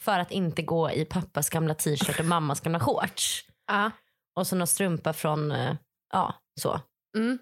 För 0.00 0.18
att 0.18 0.30
inte 0.30 0.62
gå 0.62 0.90
i 0.90 1.04
pappas 1.04 1.50
gamla 1.50 1.74
t-shirt 1.74 2.20
och 2.20 2.26
mammas 2.26 2.60
gamla 2.60 2.80
shorts. 2.80 3.42
Ja. 3.68 3.90
Och 4.36 4.46
så 4.46 4.56
några 4.56 4.66
strumpor 4.66 5.12
från, 5.12 5.52
eh, 5.52 5.74
ja, 6.12 6.34
så. 6.60 6.80
Mm. 7.16 7.38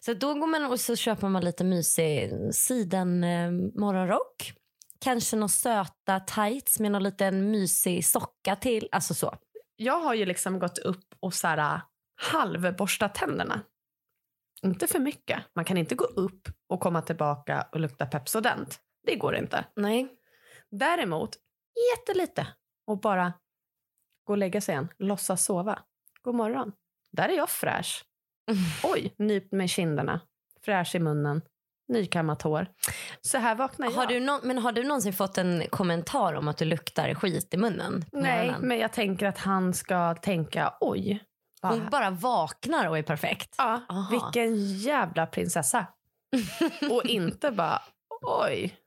Så 0.00 0.14
då 0.14 0.34
går 0.34 0.46
man 0.46 0.72
och 0.72 0.80
så 0.80 0.96
köper 0.96 1.28
man 1.28 1.44
lite 1.44 1.64
mysig 1.64 2.30
siden 2.52 3.24
eh, 3.24 3.50
morgonrock. 3.80 4.52
Kanske 5.00 5.36
några 5.36 5.48
söta 5.48 6.20
tights 6.20 6.80
med 6.80 6.92
någon 6.92 7.02
liten 7.02 7.50
mysig 7.50 8.06
socka 8.06 8.56
till. 8.56 8.88
Alltså 8.92 9.14
så. 9.14 9.34
Jag 9.76 10.00
har 10.00 10.14
ju 10.14 10.26
liksom 10.26 10.58
gått 10.58 10.78
upp 10.78 11.04
och 11.20 11.34
så 11.34 11.46
här, 11.46 11.80
halvborstat 12.16 13.14
tänderna. 13.14 13.60
Inte 14.64 14.86
för 14.86 14.98
mycket. 14.98 15.38
Man 15.54 15.64
kan 15.64 15.76
inte 15.76 15.94
gå 15.94 16.04
upp 16.04 16.48
och 16.68 16.80
komma 16.80 17.02
tillbaka 17.02 17.66
och 17.72 17.80
lukta 17.80 18.06
Pepsodent. 18.06 18.80
Det 19.06 19.16
går 19.16 19.36
inte. 19.36 19.64
Nej. 19.76 20.08
Däremot 20.70 21.30
jättelite 21.92 22.46
och 22.86 23.00
bara 23.00 23.32
gå 24.24 24.32
och 24.32 24.38
lägga 24.38 24.60
sig 24.60 24.72
igen. 24.72 24.88
Låtsas 24.98 25.44
sova. 25.44 25.78
God 26.22 26.34
morgon. 26.34 26.72
Där 27.12 27.28
är 27.28 27.36
jag 27.36 27.50
fräsch. 27.50 28.04
Oj, 28.84 29.14
nypt 29.18 29.52
med 29.52 29.70
kinderna. 29.70 30.20
Fräsch 30.64 30.94
i 30.94 30.98
munnen. 30.98 31.42
Nykammat 31.88 32.42
hår. 32.42 32.66
Så 33.20 33.38
här 33.38 33.54
vaknar 33.54 33.86
jag. 33.86 33.92
Har 33.94 34.06
du 34.06 34.20
nå- 34.20 34.40
men 34.42 34.58
har 34.58 34.72
du 34.72 34.84
någonsin 34.84 35.12
fått 35.12 35.38
en 35.38 35.62
kommentar 35.70 36.34
om 36.34 36.48
att 36.48 36.56
du 36.58 36.64
luktar 36.64 37.14
skit 37.14 37.54
i 37.54 37.56
munnen? 37.56 38.04
Nej, 38.12 38.54
men 38.60 38.78
jag 38.78 38.92
tänker 38.92 39.26
att 39.26 39.38
han 39.38 39.74
ska 39.74 40.14
tänka 40.14 40.74
oj. 40.80 41.24
Hon 41.68 41.88
bara 41.90 42.10
vaknar 42.10 42.88
och 42.88 42.98
är 42.98 43.02
perfekt. 43.02 43.54
Ja, 43.58 43.80
Aha. 43.88 44.08
vilken 44.10 44.56
jävla 44.78 45.26
prinsessa. 45.26 45.86
och 46.90 47.04
inte 47.04 47.50
bara 47.50 47.82
oj. 48.22 48.78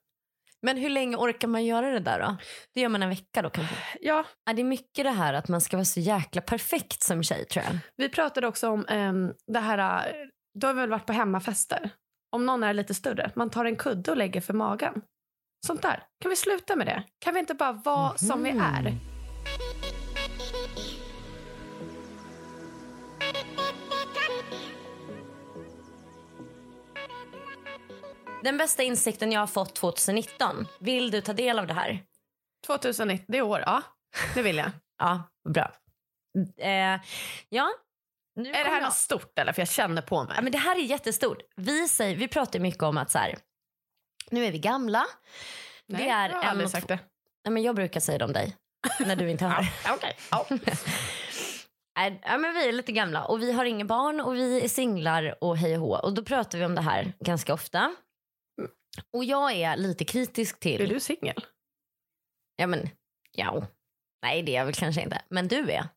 Men 0.62 0.78
hur 0.78 0.90
länge 0.90 1.18
orkar 1.18 1.48
man 1.48 1.66
göra 1.66 1.92
det 1.92 2.00
där 2.00 2.20
då? 2.20 2.38
Det 2.74 2.82
gör 2.82 2.90
man 2.90 3.04
en 3.04 3.10
vecka 3.10 3.42
då 3.42 3.50
kanske? 3.50 3.76
Ja, 4.02 4.24
Ja, 4.46 4.54
det 4.54 4.62
är 4.62 4.64
mycket 4.66 5.06
det 5.06 5.12
här 5.12 5.34
att 5.34 5.48
man 5.48 5.62
ska 5.62 5.78
vara 5.78 5.86
så 5.86 6.00
jäkla 6.00 6.42
perfekt 6.42 7.04
som 7.04 7.24
tjej 7.24 7.46
tror 7.46 7.66
jag. 7.66 7.78
vi 7.96 8.10
pratade 8.10 8.48
också 8.48 8.70
om 8.70 8.86
ehm, 8.90 9.34
det 9.48 9.60
här, 9.60 10.14
du 10.54 10.68
har 10.68 10.74
väl 10.74 10.90
varit 10.90 11.06
på 11.06 11.14
hemmafester? 11.14 11.90
Om 12.32 12.46
någon 12.46 12.64
är 12.64 12.74
lite 12.74 12.94
större, 12.94 13.32
man 13.36 13.50
tar 13.50 13.66
en 13.66 13.76
kudde 13.76 14.12
och 14.12 14.18
lägger 14.18 14.42
för 14.42 14.54
magen. 14.54 15.02
Sånt 15.66 15.82
där. 15.82 16.04
Kan 16.22 16.30
vi 16.30 16.36
sluta 16.36 16.76
med 16.76 16.88
det? 16.88 17.04
Kan 17.20 17.34
vi 17.34 17.40
inte 17.40 17.54
bara 17.54 17.72
vara 17.72 18.18
som 18.18 18.44
vi 18.44 18.50
är? 18.50 18.98
Den 28.48 28.58
bästa 28.58 28.84
insikten 28.84 29.32
jag 29.32 29.40
har 29.40 29.48
fått 29.48 29.76
2019. 29.76 30.68
Vill 30.80 31.12
du 31.12 31.22
ta 31.22 31.34
del 31.34 31.60
av 31.60 31.68
det 31.68 31.74
här? 31.74 32.04
2019, 32.68 33.26
det 33.28 33.38
är 33.38 33.42
år, 33.42 33.60
ja. 33.66 33.82
Det 34.34 34.42
vill 34.42 34.58
jag. 34.58 34.72
Ja, 35.00 35.24
bra. 35.50 35.72
Eh, 36.58 37.00
ja. 37.50 37.70
Nu 38.36 38.50
är 38.50 38.64
det 38.64 38.70
här 38.70 38.76
jag- 38.76 38.84
något 38.84 38.94
stort 38.94 39.40
eller? 39.40 39.54
För 39.54 39.62
jag 39.62 39.70
känner 39.70 40.02
på 40.02 40.24
mig. 40.24 40.34
Ja, 40.36 40.42
men 40.42 40.52
det 40.52 40.58
här 40.58 40.76
är 40.76 40.80
jättestort. 40.80 41.38
Vi, 41.56 41.88
säger, 41.88 42.16
vi 42.16 42.28
pratar 42.28 42.60
mycket 42.60 42.84
om 42.84 42.98
att 42.98 43.12
så 43.12 43.18
här, 43.18 43.38
nu 44.32 44.46
är 44.46 44.52
vi 44.52 44.60
gamla. 44.60 45.06
Nej, 45.88 46.04
det 46.04 46.10
är 46.10 46.30
jag 46.30 46.36
har 46.36 46.44
en 46.44 46.50
aldrig 46.50 46.70
sagt 46.70 46.88
det. 46.88 47.00
Nej, 47.46 47.52
men 47.52 47.64
jag 47.64 47.76
brukar 47.76 48.00
säga 48.00 48.18
det 48.18 48.26
om 48.26 48.34
dig 48.34 48.56
när 49.00 49.16
du 49.16 49.30
inte 49.32 49.46
hör. 49.46 49.68
Ja, 49.86 49.94
okej. 49.94 50.18
Ja, 52.24 52.38
men 52.38 52.54
vi 52.54 52.68
är 52.70 52.74
lite 52.74 52.92
gamla 52.92 53.26
och 53.26 53.42
vi 53.42 53.52
har 53.52 53.66
inga 53.66 53.86
barn 53.86 54.22
och 54.22 54.36
vi 54.36 54.64
är 54.64 54.70
singlar 54.70 55.44
och 55.44 55.58
hej 55.58 55.76
och 55.78 55.82
hå. 55.82 55.96
Och 55.98 56.14
då 56.14 56.24
pratar 56.24 56.58
vi 56.58 56.66
om 56.66 56.76
det 56.76 56.82
här 56.82 57.14
ganska 57.20 57.54
ofta. 57.54 57.96
Och 59.14 59.24
jag 59.26 59.52
är 59.52 59.78
lite 59.78 60.06
kritisk 60.06 60.60
till... 60.60 60.82
Är 60.82 60.88
du 60.88 61.00
singel? 61.00 61.46
Ja 62.56 62.68
men, 62.68 62.90
ja. 63.32 63.64
Nej 64.24 64.44
det 64.44 64.52
är 64.52 64.60
jag 64.60 64.66
väl 64.66 64.74
kanske 64.74 65.02
inte. 65.02 65.22
Men 65.30 65.48
du 65.48 65.72
är. 65.72 65.88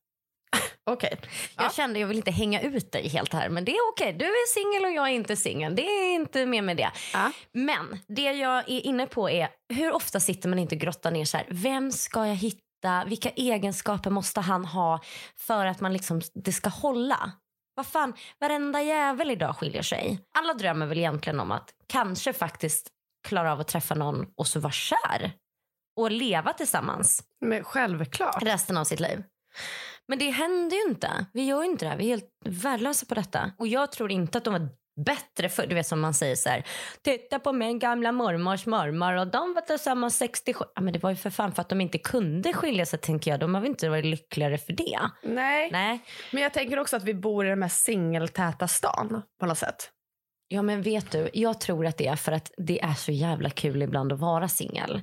Okej. 0.84 1.18
Jag 1.56 1.64
Ja. 1.64 1.70
kände 1.70 1.98
jag 2.00 2.06
vill 2.08 2.16
inte 2.16 2.30
hänga 2.30 2.60
ut 2.60 2.92
dig 2.92 3.08
helt 3.08 3.32
här. 3.32 3.48
Men 3.48 3.64
det 3.64 3.72
är 3.72 3.88
okej. 3.92 4.12
Du 4.12 4.24
är 4.24 4.46
singel 4.54 4.84
och 4.84 4.96
jag 4.96 5.08
är 5.08 5.12
inte 5.12 5.36
singel. 5.36 5.76
Det 5.76 5.82
är 5.82 6.14
inte 6.14 6.46
mer 6.46 6.62
med 6.62 6.76
det. 6.76 6.90
Ja. 7.12 7.32
Men 7.52 7.98
det 8.06 8.22
jag 8.22 8.58
är 8.58 8.80
inne 8.86 9.06
på 9.06 9.30
är 9.30 9.48
hur 9.68 9.92
ofta 9.92 10.20
sitter 10.20 10.48
man 10.48 10.58
inte 10.58 10.74
och 10.74 10.80
grottar 10.80 11.10
ner 11.10 11.24
så 11.24 11.36
här. 11.36 11.46
Vem 11.50 11.92
ska 11.92 12.26
jag 12.26 12.34
hitta? 12.36 13.04
Vilka 13.06 13.30
egenskaper 13.30 14.10
måste 14.10 14.40
han 14.40 14.64
ha 14.64 15.00
för 15.36 15.66
att 15.66 15.80
man 15.80 15.92
liksom, 15.92 16.20
det 16.34 16.52
ska 16.52 16.70
hålla? 16.70 17.32
Vad 17.74 17.86
fan, 17.86 18.14
varenda 18.40 18.82
jävel 18.82 19.30
idag 19.30 19.56
skiljer 19.56 19.82
sig. 19.82 20.20
Alla 20.38 20.54
drömmer 20.54 20.86
väl 20.86 20.98
egentligen 20.98 21.40
om 21.40 21.50
att 21.50 21.70
kanske 21.86 22.32
faktiskt 22.32 22.88
klara 23.28 23.52
av 23.52 23.60
att 23.60 23.68
träffa 23.68 23.94
någon 23.94 24.26
och 24.36 24.46
så 24.46 24.60
vara 24.60 24.72
kär. 24.72 25.32
Och 25.96 26.10
leva 26.10 26.52
tillsammans 26.52 27.22
Men 27.40 27.64
självklart. 27.64 28.42
resten 28.42 28.76
av 28.76 28.84
sitt 28.84 29.00
liv. 29.00 29.22
Men 30.08 30.18
det 30.18 30.30
händer 30.30 30.76
ju 30.76 30.82
inte. 30.82 31.26
Vi 31.32 31.44
gör 31.44 31.62
ju 31.62 31.70
inte 31.70 31.84
det. 31.84 31.88
här. 31.90 31.96
Vi 31.98 32.04
är 32.04 32.08
helt 32.08 32.30
värdelösa 32.44 33.06
på 33.06 33.14
detta. 33.14 33.52
Och 33.58 33.66
jag 33.66 33.92
tror 33.92 34.10
inte 34.10 34.38
att 34.38 34.44
de 34.44 34.52
var 34.52 34.68
bättre 35.04 35.48
för 35.48 35.66
Du 35.66 35.74
vet 35.74 35.86
som 35.86 36.00
man 36.00 36.14
säger 36.14 36.36
så 36.36 36.48
här. 36.48 36.64
Titta 37.02 37.38
på 37.38 37.52
min 37.52 37.78
gamla 37.78 38.12
mormors 38.12 38.66
mormor 38.66 39.16
och 39.16 39.26
de 39.26 39.54
var 39.54 39.62
tillsammans 39.62 40.16
67. 40.16 40.64
Ja, 40.74 40.80
men 40.80 40.92
det 40.92 41.02
var 41.02 41.10
ju 41.10 41.16
för 41.16 41.30
fan 41.30 41.52
för 41.52 41.62
att 41.62 41.68
de 41.68 41.80
inte 41.80 41.98
kunde 41.98 42.52
skilja 42.52 42.86
sig 42.86 42.98
tänker 42.98 43.30
jag. 43.30 43.40
De 43.40 43.54
har 43.54 43.60
väl 43.60 43.70
inte 43.70 43.88
varit 43.88 44.04
lyckligare 44.04 44.58
för 44.58 44.72
det. 44.72 44.98
Nej. 45.22 45.70
Nej. 45.72 46.00
Men 46.32 46.42
jag 46.42 46.52
tänker 46.52 46.78
också 46.78 46.96
att 46.96 47.04
vi 47.04 47.14
bor 47.14 47.46
i 47.46 47.48
den 47.48 47.58
mest 47.58 47.84
singeltäta 47.84 48.68
stan 48.68 49.22
på 49.40 49.46
något 49.46 49.58
sätt. 49.58 49.90
Ja 50.48 50.62
men 50.62 50.82
vet 50.82 51.10
du, 51.10 51.30
jag 51.32 51.60
tror 51.60 51.86
att 51.86 51.98
det 51.98 52.06
är 52.06 52.16
för 52.16 52.32
att 52.32 52.50
det 52.56 52.80
är 52.80 52.94
så 52.94 53.12
jävla 53.12 53.50
kul 53.50 53.82
ibland 53.82 54.12
att 54.12 54.20
vara 54.20 54.48
singel. 54.48 55.00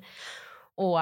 Och 0.78 1.00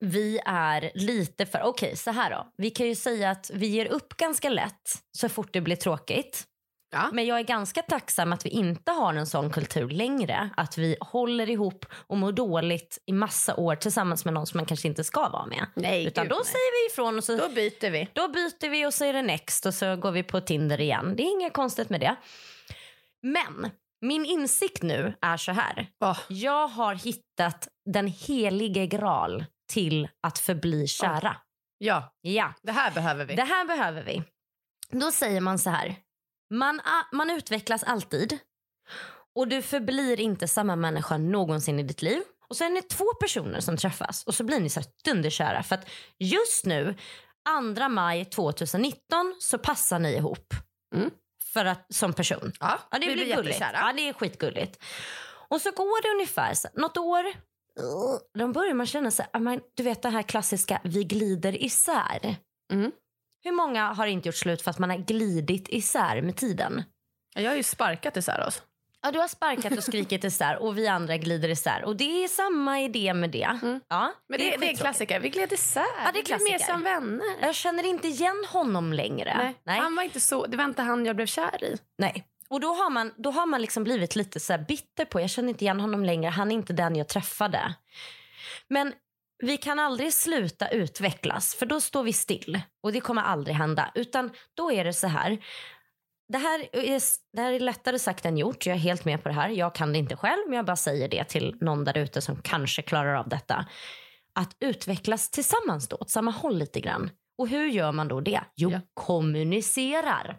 vi 0.00 0.40
är 0.46 0.90
lite 0.94 1.46
för, 1.46 1.62
okej 1.62 1.96
så 1.96 2.10
här 2.10 2.30
då. 2.30 2.52
Vi 2.56 2.70
kan 2.70 2.86
ju 2.86 2.94
säga 2.94 3.30
att 3.30 3.50
vi 3.54 3.66
ger 3.66 3.86
upp 3.86 4.16
ganska 4.16 4.48
lätt 4.48 5.02
så 5.18 5.28
fort 5.28 5.52
det 5.52 5.60
blir 5.60 5.76
tråkigt. 5.76 6.44
Ja. 6.90 7.10
Men 7.12 7.26
jag 7.26 7.38
är 7.38 7.42
ganska 7.42 7.82
tacksam 7.82 8.32
att 8.32 8.46
vi 8.46 8.50
inte 8.50 8.92
har 8.92 9.14
en 9.14 9.26
sån 9.26 9.50
kultur 9.52 9.88
längre. 9.88 10.50
Att 10.56 10.78
vi 10.78 10.96
håller 11.00 11.50
ihop 11.50 11.86
och 12.06 12.16
mår 12.16 12.32
dåligt 12.32 12.98
i 13.06 13.12
massa 13.12 13.56
år 13.56 13.76
tillsammans 13.76 14.24
med 14.24 14.34
någon 14.34 14.46
som 14.46 14.58
man 14.58 14.66
kanske 14.66 14.88
inte 14.88 15.04
ska 15.04 15.28
vara 15.28 15.46
med. 15.46 15.66
Nej, 15.74 16.06
Utan 16.06 16.24
gud, 16.24 16.30
då 16.30 16.36
nej. 16.36 16.44
säger 16.44 16.88
vi 16.88 16.92
ifrån 16.92 17.16
och 17.18 17.24
så 17.24 17.36
Då 17.36 17.48
byter 17.48 17.90
vi. 17.90 18.08
då 18.12 18.28
byter 18.28 18.68
vi 18.70 18.86
och 18.86 18.94
så 18.94 19.04
är 19.04 19.12
det 19.12 19.22
next 19.22 19.66
och 19.66 19.74
så 19.74 19.96
går 19.96 20.10
vi 20.12 20.22
på 20.22 20.40
Tinder 20.40 20.80
igen. 20.80 21.14
Det 21.16 21.22
är 21.22 21.30
inget 21.32 21.52
konstigt 21.52 21.90
med 21.90 22.00
det. 22.00 22.16
Men 23.22 23.70
min 24.00 24.24
insikt 24.26 24.82
nu 24.82 25.14
är 25.20 25.36
så 25.36 25.52
här. 25.52 25.86
Åh, 26.00 26.18
Jag 26.28 26.68
har 26.68 26.94
hittat 26.94 27.68
den 27.92 28.06
helige 28.06 28.86
graal 28.86 29.44
till 29.72 30.08
att 30.22 30.38
förbli 30.38 30.86
kära. 30.86 31.36
ja, 31.78 32.12
Ja, 32.20 32.52
det 32.62 32.72
här 32.72 32.90
behöver 32.90 33.24
vi. 33.24 33.34
det 33.34 33.42
här 33.44 33.64
behöver 33.64 34.02
vi. 34.02 34.22
Då 34.90 35.10
säger 35.12 35.40
man 35.40 35.58
så 35.58 35.70
här. 35.70 35.94
Man, 36.50 36.80
man 37.12 37.30
utvecklas 37.30 37.82
alltid 37.82 38.38
och 39.34 39.48
du 39.48 39.62
förblir 39.62 40.20
inte 40.20 40.48
samma 40.48 40.76
människa 40.76 41.18
någonsin 41.18 41.78
i 41.78 41.82
ditt 41.82 42.02
liv. 42.02 42.22
Och 42.48 42.56
sen 42.56 42.76
är 42.76 42.82
det 42.82 42.88
två 42.88 43.14
personer 43.20 43.60
som 43.60 43.76
träffas 43.76 44.24
och 44.24 44.34
så 44.34 44.44
blir 44.44 44.60
ni 44.60 44.70
så 44.70 44.80
dunderkära 45.04 45.62
för 45.62 45.74
att 45.74 45.88
just 46.18 46.66
nu, 46.66 46.96
2 47.76 47.88
maj 47.88 48.24
2019, 48.24 49.36
så 49.38 49.58
passar 49.58 49.98
ni 49.98 50.12
ihop. 50.16 50.54
Mm. 50.94 51.10
För 51.52 51.64
att, 51.64 51.94
som 51.94 52.12
person. 52.12 52.52
Ja, 52.60 52.78
Ja, 52.90 52.98
det 52.98 53.06
blir 53.06 53.24
blir 53.24 53.36
gulligt. 53.36 53.60
Ja, 53.60 53.92
det 53.96 54.08
är 54.08 54.12
skitgulligt. 54.12 54.82
Och 55.48 55.60
så 55.60 55.70
går 55.70 56.02
det 56.02 56.14
ungefär 56.14 56.54
så, 56.54 56.68
något 56.74 56.96
år. 56.96 57.24
Då 58.38 58.48
börjar 58.48 58.74
man 58.74 58.86
känna 58.86 59.10
sig, 59.10 59.26
men 59.38 59.60
du 59.74 59.82
vet 59.82 60.02
det 60.02 60.08
här 60.08 60.22
klassiska, 60.22 60.80
vi 60.84 61.04
glider 61.04 61.62
isär. 61.62 62.36
Mm. 62.72 62.92
Hur 63.46 63.52
många 63.52 63.92
har 63.92 64.06
inte 64.06 64.28
gjort 64.28 64.36
slut 64.36 64.62
för 64.62 64.70
att 64.70 64.78
man 64.78 64.90
har 64.90 64.96
glidit 64.96 65.68
isär 65.68 66.22
med 66.22 66.36
tiden? 66.36 66.82
Jag 67.34 67.50
har 67.50 67.56
ju 67.56 67.62
sparkat 67.62 68.16
isär 68.16 68.46
oss. 68.46 68.62
Ja, 69.02 69.10
du 69.12 69.18
har 69.18 69.28
sparkat 69.28 69.76
och 69.78 69.84
skrikit 69.84 70.24
isär 70.24 70.56
och 70.56 70.78
vi 70.78 70.88
andra 70.88 71.16
glider 71.16 71.48
isär. 71.48 71.84
Och 71.84 71.96
det 71.96 72.24
är 72.24 72.28
samma 72.28 72.80
idé 72.80 73.14
med 73.14 73.30
det. 73.30 73.58
Mm. 73.62 73.80
Ja, 73.88 74.12
Men 74.28 74.38
det, 74.38 74.44
det, 74.44 74.48
är 74.50 74.52
en 74.52 74.58
skittråkigt. 74.60 74.80
klassiker. 74.80 75.20
Vi 75.20 75.28
gled 75.28 75.52
isär. 75.52 75.80
Ja, 76.04 76.12
det 76.12 76.18
är 76.18 76.22
Vi 76.22 76.22
blev 76.22 76.40
mer 76.40 76.48
klassiker. 76.48 76.72
som 76.72 76.82
vänner. 76.82 77.26
Jag 77.40 77.54
känner 77.54 77.86
inte 77.86 78.08
igen 78.08 78.44
honom 78.48 78.92
längre. 78.92 79.36
Nej. 79.38 79.54
Nej. 79.64 79.80
Han 79.80 79.96
var 79.96 80.02
inte 80.02 80.20
så, 80.20 80.46
det 80.46 80.56
var 80.56 80.64
inte 80.64 80.82
han 80.82 81.06
jag 81.06 81.16
blev 81.16 81.26
kär 81.26 81.64
i. 81.64 81.76
Nej. 81.98 82.24
Och 82.48 82.60
då 82.60 82.68
har 82.68 82.90
man, 82.90 83.12
då 83.16 83.30
har 83.30 83.46
man 83.46 83.62
liksom 83.62 83.84
blivit 83.84 84.16
lite 84.16 84.40
så 84.40 84.52
här 84.52 84.64
bitter 84.68 85.04
på, 85.04 85.20
jag 85.20 85.30
känner 85.30 85.48
inte 85.48 85.64
igen 85.64 85.80
honom 85.80 86.04
längre, 86.04 86.30
han 86.30 86.50
är 86.50 86.54
inte 86.54 86.72
den 86.72 86.96
jag 86.96 87.08
träffade. 87.08 87.74
Men 88.68 88.92
vi 89.38 89.56
kan 89.56 89.78
aldrig 89.78 90.12
sluta 90.12 90.68
utvecklas 90.68 91.54
för 91.54 91.66
då 91.66 91.80
står 91.80 92.02
vi 92.02 92.12
still 92.12 92.60
och 92.82 92.92
det 92.92 93.00
kommer 93.00 93.22
aldrig 93.22 93.56
hända. 93.56 93.90
Utan 93.94 94.30
då 94.54 94.72
är 94.72 94.84
det 94.84 94.92
så 94.92 95.06
här, 95.06 95.44
det 96.28 96.38
här, 96.38 96.68
är, 96.72 97.00
det 97.36 97.42
här 97.42 97.52
är 97.52 97.60
lättare 97.60 97.98
sagt 97.98 98.24
än 98.26 98.38
gjort, 98.38 98.66
jag 98.66 98.76
är 98.76 98.80
helt 98.80 99.04
med 99.04 99.22
på 99.22 99.28
det 99.28 99.34
här. 99.34 99.48
Jag 99.48 99.74
kan 99.74 99.92
det 99.92 99.98
inte 99.98 100.16
själv 100.16 100.42
men 100.46 100.56
jag 100.56 100.66
bara 100.66 100.76
säger 100.76 101.08
det 101.08 101.24
till 101.24 101.56
någon 101.60 101.84
där 101.84 101.98
ute 101.98 102.20
som 102.20 102.42
kanske 102.42 102.82
klarar 102.82 103.14
av 103.14 103.28
detta. 103.28 103.66
Att 104.32 104.56
utvecklas 104.60 105.30
tillsammans 105.30 105.88
då, 105.88 105.96
åt 105.96 106.10
samma 106.10 106.30
håll 106.30 106.58
lite 106.58 106.80
grann. 106.80 107.10
Och 107.38 107.48
hur 107.48 107.66
gör 107.66 107.92
man 107.92 108.08
då 108.08 108.20
det? 108.20 108.40
Jo, 108.56 108.70
Ja. 108.70 108.80
kommunicerar 108.94 110.38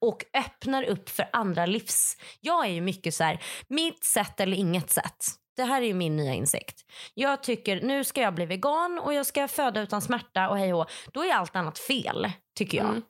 och 0.00 0.24
öppnar 0.34 0.82
upp 0.82 1.08
för 1.08 1.28
andra 1.32 1.66
livs... 1.66 2.16
Jag 2.40 2.66
är 2.66 2.70
ju 2.70 2.80
mycket 2.80 3.14
så 3.14 3.24
här, 3.24 3.42
mitt 3.68 4.04
sätt 4.04 4.40
eller 4.40 4.56
inget 4.56 4.90
sätt. 4.90 5.24
Det 5.60 5.64
här 5.64 5.82
är 5.82 5.86
ju 5.86 5.94
min 5.94 6.16
nya 6.16 6.34
insikt. 6.34 6.84
Jag 7.14 7.42
tycker 7.42 7.80
nu 7.80 8.04
ska 8.04 8.20
jag 8.20 8.34
bli 8.34 8.46
vegan 8.46 8.98
och 8.98 9.14
jag 9.14 9.26
ska 9.26 9.48
föda 9.48 9.80
utan 9.80 10.02
smärta 10.02 10.48
och 10.48 10.58
hej 10.58 10.74
och. 10.74 10.90
Då 11.12 11.24
är 11.24 11.34
allt 11.34 11.56
annat 11.56 11.78
fel, 11.78 12.32
tycker 12.56 12.78
jag. 12.78 12.88
Mm. 12.88 13.02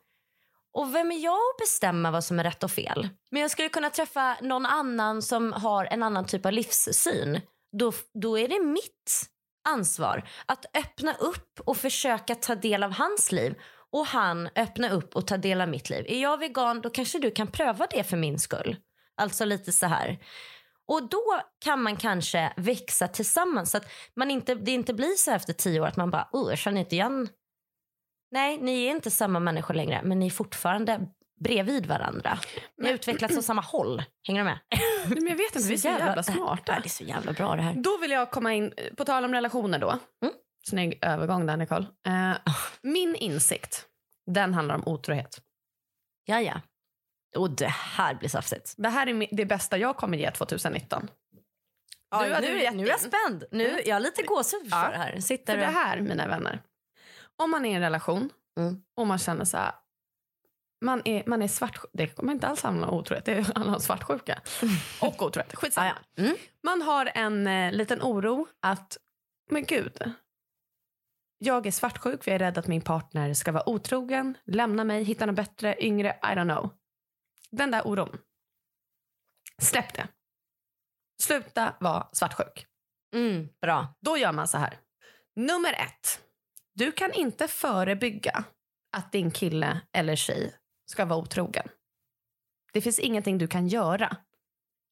Och 0.73 0.95
vem 0.95 1.13
är 1.13 1.25
jag 1.25 1.33
att 1.35 1.59
bestämma 1.59 2.11
vad 2.11 2.25
som 2.25 2.39
är 2.39 2.45
rätt 2.45 2.63
och 2.63 2.71
fel? 2.71 3.09
Men 3.31 3.43
jag 3.43 3.51
skulle 3.51 3.69
kunna 3.69 3.91
träffa 3.91 4.37
någon 4.43 4.67
annan 4.67 5.23
som 5.23 5.53
har 5.53 5.85
en 5.85 6.03
annan 6.03 6.27
typ 6.27 6.47
av 6.47 6.53
livssyn. 6.53 7.41
Då, 7.79 7.93
då 8.15 8.39
är 8.39 8.49
det 8.49 8.61
mitt 8.61 9.31
ansvar 9.69 10.29
att 10.47 10.77
öppna 10.77 11.15
upp 11.15 11.61
och 11.65 11.77
försöka 11.77 12.35
ta 12.35 12.55
del 12.55 12.83
av 12.83 12.93
hans 12.93 13.33
liv 13.33 13.55
och 13.93 14.07
han 14.07 14.49
öppna 14.57 14.91
upp 14.91 15.17
och 15.17 15.27
ta 15.27 15.37
del 15.37 15.61
av 15.61 15.69
mitt 15.69 15.91
liv. 15.91 16.05
Är 16.09 16.23
jag 16.23 16.39
vegan 16.39 16.81
då 16.81 16.91
kanske 16.91 17.19
du 17.19 17.31
kan 17.31 17.47
pröva 17.47 17.87
det 17.91 18.05
för 18.05 18.17
min 18.17 18.39
skull. 18.39 18.77
Alltså 19.17 19.45
lite 19.45 19.73
så 19.73 19.87
här. 19.87 20.19
Och 20.91 21.09
då 21.09 21.41
kan 21.61 21.83
man 21.83 21.97
kanske 21.97 22.53
växa 22.57 23.09
tillsammans 23.09 23.71
så 23.71 23.77
att 23.77 23.91
man 24.17 24.31
inte, 24.31 24.55
det 24.55 24.71
inte 24.71 24.95
blir 24.95 25.17
så 25.17 25.31
efter 25.31 25.53
tio 25.53 25.81
år 25.81 25.87
att 25.87 25.97
man 25.97 26.11
bara, 26.11 26.29
oh, 26.33 26.51
jag 26.51 26.59
känner 26.59 26.81
inte 26.81 26.95
igen. 26.95 27.29
Nej, 28.31 28.59
ni 28.59 28.85
är 28.85 28.91
inte 28.91 29.11
samma 29.11 29.41
människor 29.41 29.75
längre 29.75 30.01
men 30.05 30.19
ni 30.19 30.27
är 30.27 30.31
fortfarande 30.31 31.01
bredvid 31.41 31.87
varandra. 31.87 32.39
Ni 32.79 32.87
har 32.87 32.95
utvecklats 32.95 33.37
åt 33.37 33.45
samma 33.45 33.63
håll. 33.63 34.03
Hänger 34.27 34.41
du 34.41 34.45
med? 34.45 34.59
Nej, 34.71 35.21
Men 35.21 35.27
jag 35.27 35.37
vet 35.37 35.57
inte, 35.57 35.69
vi 35.69 35.75
är 35.75 35.79
så 35.79 35.89
jävla 35.89 36.15
Ja, 36.17 36.23
smarta. 36.23 36.81
det 36.83 36.87
är 36.87 36.89
så 36.89 37.05
jävla 37.05 37.33
bra 37.33 37.57
det 37.57 37.63
här. 37.63 37.75
Då 37.75 37.99
vill 37.99 38.11
jag 38.11 38.31
komma 38.31 38.55
in, 38.55 38.73
på 38.97 39.05
tal 39.05 39.25
om 39.25 39.33
relationer 39.35 39.79
då. 39.79 39.91
Mm. 40.23 40.35
Snygg 40.69 40.99
övergång 41.03 41.47
där 41.47 41.57
Nicole. 41.57 41.87
Eh, 42.07 42.53
min 42.83 43.15
insikt, 43.15 43.87
den 44.27 44.55
handlar 44.55 44.75
om 44.75 44.89
otrohet. 44.89 45.41
Ja, 46.25 46.41
ja. 46.41 46.61
Och 47.37 47.51
det 47.51 47.67
här 47.69 48.15
blir 48.15 48.29
saftigt. 48.29 48.75
Det 48.77 48.89
här 48.89 49.07
är 49.07 49.29
det 49.37 49.45
bästa 49.45 49.79
jag 49.79 49.97
kommer 49.97 50.19
ge 50.19 50.31
2019. 50.31 51.11
Ja, 52.11 52.17
har 52.17 52.29
nu, 52.29 52.47
du 52.47 52.71
nu, 52.71 52.85
är 52.85 52.89
jag 52.89 53.01
spänd. 53.01 53.45
Nu, 53.51 53.69
Mm. 53.69 53.81
jag 53.87 53.95
har 53.95 54.01
lite 54.01 54.23
gåshud 54.23 54.71
för 54.71 54.77
Ja. 54.85 54.91
det 54.91 54.97
här. 54.97 55.13
För 55.13 55.21
Sitter 55.21 55.57
det 55.57 55.67
och... 55.67 55.73
här, 55.73 56.01
mina 56.01 56.29
vänner. 56.29 56.63
Om 57.37 57.51
man 57.51 57.65
är 57.67 57.71
i 57.71 57.75
en 57.75 57.81
relation 57.81 58.31
Mm. 58.59 58.83
och 58.97 59.07
man 59.07 59.19
känner 59.19 59.45
så 59.45 59.57
här. 59.57 59.73
Man 60.85 61.03
är, 61.05 61.23
man 61.27 61.43
är 61.43 61.49
svartsjuk. 61.49 61.91
Det 61.93 62.07
kommer 62.07 62.33
inte 62.33 62.47
alls 62.47 62.63
handla 62.63 62.87
om 62.89 62.99
otrohet. 62.99 63.25
Det 63.25 63.57
handlar 63.57 63.75
om 63.75 63.81
svartsjuka. 63.81 64.41
Och 65.01 65.23
otrohet. 65.23 65.55
Skitsamma. 65.57 65.87
ja. 66.15 66.23
Mm. 66.23 66.37
Man 66.63 66.83
har 66.83 67.11
en 67.15 67.47
eh, 67.47 67.73
liten 67.73 68.03
oro 68.03 68.47
att, 68.63 68.97
men 69.51 69.65
gud. 69.65 70.13
Jag 71.39 71.67
är 71.67 71.71
svartsjuk 71.71 72.25
för 72.25 72.31
jag 72.31 72.35
är 72.35 72.39
rädd 72.39 72.59
att 72.59 72.67
min 72.67 72.81
partner 72.83 73.35
ska 73.35 73.53
vara 73.53 73.69
otrogen, 73.69 74.37
lämna 74.45 74.85
mig, 74.85 75.03
hitta 75.05 75.27
något 75.27 75.37
bättre, 75.37 75.77
yngre, 75.85 76.09
I 76.23 76.27
don't 76.27 76.55
know. 76.55 76.71
Den 77.51 77.71
där 77.71 77.87
oron. 77.87 78.19
Släpp 79.63 79.95
det. 79.95 80.09
Sluta 81.23 81.75
vara 81.81 82.09
svartsjuk. 82.13 82.67
Mm, 83.15 83.49
bra. 83.63 83.95
Då 84.01 84.19
gör 84.19 84.33
man 84.33 84.49
så 84.49 84.59
här. 84.59 84.79
Nummer 85.37 85.73
ett. 85.73 86.23
Du 86.75 86.93
kan 86.93 87.13
inte 87.13 87.49
förebygga 87.49 88.45
att 88.97 89.13
din 89.13 89.31
kille 89.31 89.81
eller 89.93 90.17
tjej 90.17 90.55
ska 90.87 91.05
vara 91.05 91.19
otrogen. 91.19 91.69
Det 92.73 92.81
finns 92.81 92.99
ingenting 92.99 93.39
du 93.39 93.49
kan 93.49 93.69
göra. 93.69 94.17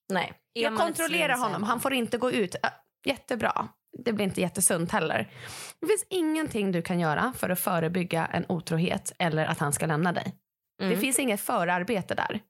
Nej. 0.09 0.33
Jag 0.53 0.77
kontrollerar 0.77 1.39
honom. 1.39 1.63
Han 1.63 1.81
får 1.81 1.93
inte 1.93 2.19
gå 2.19 2.31
ut. 2.31 2.55
Äh, 2.55 2.71
jättebra. 3.05 3.69
Det 4.05 4.13
blir 4.13 4.25
inte 4.25 4.41
jättesunt 4.41 4.93
heller. 4.93 5.33
Det 5.81 5.87
finns 5.87 6.07
ingenting 6.11 6.73
du 6.73 6.83
kan 6.83 7.01
göra 7.01 7.33
för 7.37 7.51
att 7.51 7.61
förebygga 7.61 8.27
en 8.27 8.47
otrohet 8.49 9.13
eller 9.19 9.47
att 9.47 9.59
han 9.59 9.73
ska 9.73 9.87
lämna 9.87 10.13
dig. 10.13 10.35
Mm. 10.81 10.91
Det 10.91 10.97
finns 11.01 11.19
inget 11.19 11.41
förarbete 11.41 12.15
där. 12.15 12.41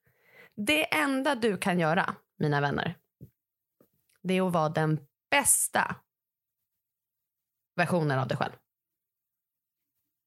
Det 0.56 0.94
enda 0.94 1.35
du 1.35 1.56
kan 1.56 1.78
göra, 1.78 2.14
mina 2.38 2.61
vänner, 2.61 2.94
det 4.23 4.35
är 4.35 4.47
att 4.47 4.52
vara 4.52 4.68
den 4.68 5.00
bästa 5.30 5.97
versionen 7.76 8.18
av 8.18 8.28
dig 8.28 8.37
själv. 8.37 8.52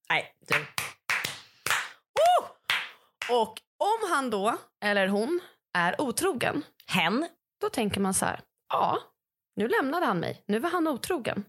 Nej, 0.10 0.36
du. 0.48 0.56
Och 3.34 3.62
om 3.78 4.12
han 4.12 4.30
då, 4.30 4.58
eller 4.82 5.08
hon, 5.08 5.40
är 5.74 6.02
otrogen, 6.02 6.64
Hen. 6.88 7.28
då 7.62 7.70
tänker 7.70 8.02
man 8.02 8.14
så 8.14 8.26
här, 8.26 8.42
ja, 8.70 9.00
nu 9.56 9.68
lämnade 9.68 10.06
han 10.06 10.20
mig. 10.20 10.44
Nu 10.48 10.60
var 10.60 10.70
han 10.70 10.88
otrogen. 10.88 11.46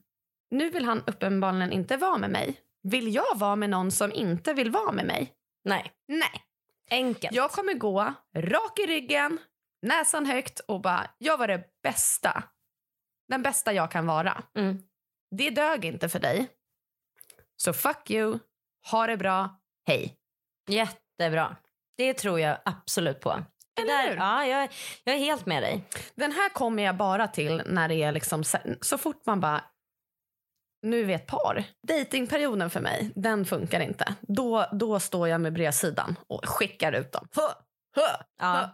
Nu 0.50 0.70
vill 0.70 0.84
han 0.84 1.02
uppenbarligen 1.06 1.72
inte 1.72 1.96
vara 1.96 2.18
med 2.18 2.30
mig. 2.30 2.60
Vill 2.82 3.14
jag 3.14 3.38
vara 3.38 3.56
med 3.56 3.70
någon 3.70 3.90
som 3.90 4.12
inte 4.12 4.54
vill 4.54 4.70
vara 4.70 4.92
med 4.92 5.06
mig? 5.06 5.32
Nej. 5.64 5.92
Nej. 6.08 6.44
Enkelt. 6.90 7.34
Jag 7.34 7.50
kommer 7.50 7.74
gå 7.74 8.14
rak 8.36 8.78
i 8.78 8.86
ryggen, 8.86 9.38
näsan 9.82 10.26
högt 10.26 10.60
och 10.60 10.80
bara, 10.80 11.10
jag 11.18 11.38
var 11.38 11.48
det 11.48 11.64
bästa. 11.82 12.44
Den 13.28 13.42
bästa 13.42 13.72
jag 13.72 13.90
kan 13.90 14.06
vara. 14.06 14.42
Mm. 14.58 14.82
Det 15.36 15.50
dög 15.50 15.84
inte 15.84 16.08
för 16.08 16.18
dig. 16.18 16.48
Så 17.56 17.72
fuck 17.72 18.10
you, 18.10 18.38
ha 18.90 19.06
det 19.06 19.16
bra, 19.16 19.60
hej. 19.86 20.16
Jättebra. 20.68 21.56
Det 21.96 22.14
tror 22.14 22.40
jag 22.40 22.58
absolut 22.64 23.20
på. 23.20 23.44
Det 23.74 23.82
där, 23.82 24.16
ja, 24.16 24.46
jag, 24.46 24.68
jag 25.04 25.14
är 25.14 25.18
helt 25.18 25.46
med 25.46 25.62
dig. 25.62 25.84
Den 26.14 26.32
här 26.32 26.48
kommer 26.48 26.82
jag 26.82 26.96
bara 26.96 27.28
till 27.28 27.62
när 27.66 27.88
det 27.88 27.94
är 27.94 28.12
liksom 28.12 28.44
så 28.80 28.98
fort 28.98 29.26
man 29.26 29.40
bara 29.40 29.64
nu 30.82 31.00
är 31.00 31.04
vi 31.04 31.12
ett 31.12 31.26
par. 31.26 31.64
Datingperioden 31.88 32.70
för 32.70 32.80
mig, 32.80 33.10
den 33.14 33.44
funkar 33.44 33.80
inte. 33.80 34.14
Då, 34.20 34.66
då 34.72 35.00
står 35.00 35.28
jag 35.28 35.40
med 35.40 35.52
bredsidan 35.52 36.18
och 36.28 36.48
skickar 36.48 36.92
ut 36.92 37.12
dem. 37.12 37.28
Hö, 37.36 37.42
hö, 37.96 38.02
Ja. 38.40 38.46
hö. 38.52 38.68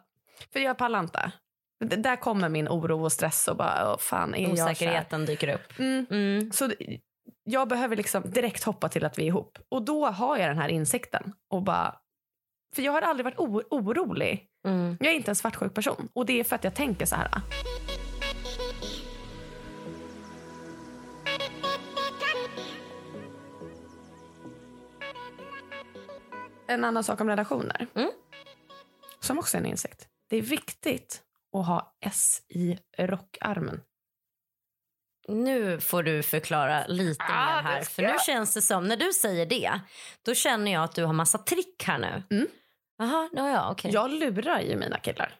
För 0.53 0.61
jag 0.61 0.79
pallar 0.79 1.01
inte. 1.01 1.33
D- 1.85 1.97
där 1.97 2.17
kommer 2.17 2.49
min 2.49 2.69
oro 2.69 3.05
och 3.05 3.13
stress 3.13 3.49
och 3.49 3.57
bara, 3.57 3.93
åh 3.93 3.99
fan, 3.99 4.35
är? 4.35 4.53
Osäkerheten 4.53 5.27
dyker 5.27 5.55
upp. 5.55 5.79
Mm. 5.79 6.07
Mm. 6.11 6.53
Så 6.53 6.71
jag 7.45 7.69
behöver 7.69 7.97
liksom 7.97 8.23
direkt 8.31 8.65
hoppa 8.65 8.89
till 8.89 9.05
att 9.05 9.19
vi 9.19 9.23
är 9.23 9.27
ihop. 9.27 9.59
Och 9.69 9.83
då 9.83 10.07
har 10.07 10.37
jag 10.37 10.51
den 10.51 10.59
här 10.59 10.69
insikten. 10.69 11.33
Och 11.51 11.63
bara, 11.63 11.95
för 12.75 12.83
jag 12.83 12.93
har 12.93 13.03
aldrig 13.03 13.25
varit 13.25 13.39
orolig. 13.71 14.47
Mm. 14.67 14.97
Jag 15.01 15.13
är 15.13 15.17
inte 15.17 15.31
en 15.31 15.35
svartsjuk 15.37 15.75
person. 15.75 16.09
Och 16.13 16.27
det 16.27 16.41
är 16.41 16.45
för 16.45 16.57
att 16.57 16.65
jag 16.65 16.75
tänker 16.75 17.07
så 17.07 17.17
här. 17.17 17.29
En 26.69 26.85
annan 26.85 27.05
sak 27.05 27.21
om 27.21 27.29
relationer. 27.29 27.87
Mm. 27.95 28.11
Som 29.21 29.39
också 29.39 29.57
är 29.57 29.61
en 29.61 29.67
insikt. 29.67 30.09
Det 30.31 30.37
är 30.37 30.43
viktigt 30.43 31.23
att 31.59 31.67
ha 31.67 31.97
S 32.01 32.43
i 32.49 32.79
rockarmen. 32.99 33.81
Nu 35.29 35.81
får 35.81 36.03
du 36.03 36.23
förklara 36.23 36.87
lite 36.87 37.25
Ah, 37.25 37.57
mer 37.57 37.63
här. 37.63 37.83
För 37.83 38.03
nu 38.03 38.15
känns 38.27 38.55
det 38.55 38.63
som, 38.63 38.89
när 38.89 38.97
du 38.97 39.13
säger 39.13 39.47
det, 39.47 39.81
då 40.23 40.35
känner 40.35 40.73
jag 40.73 40.85
att 40.85 40.95
du 40.95 41.05
har 41.05 41.13
massa 41.13 41.39
trick 41.39 41.85
här 41.87 41.99
nu. 41.99 42.37
Mm. 42.37 42.49
Jaha, 42.99 43.29
ja, 43.33 43.51
ja, 43.51 43.71
okej. 43.71 43.91
Jag 43.95 44.11
lurar 44.11 44.61
ju 44.61 44.77
mina 44.77 44.99
killar. 44.99 45.35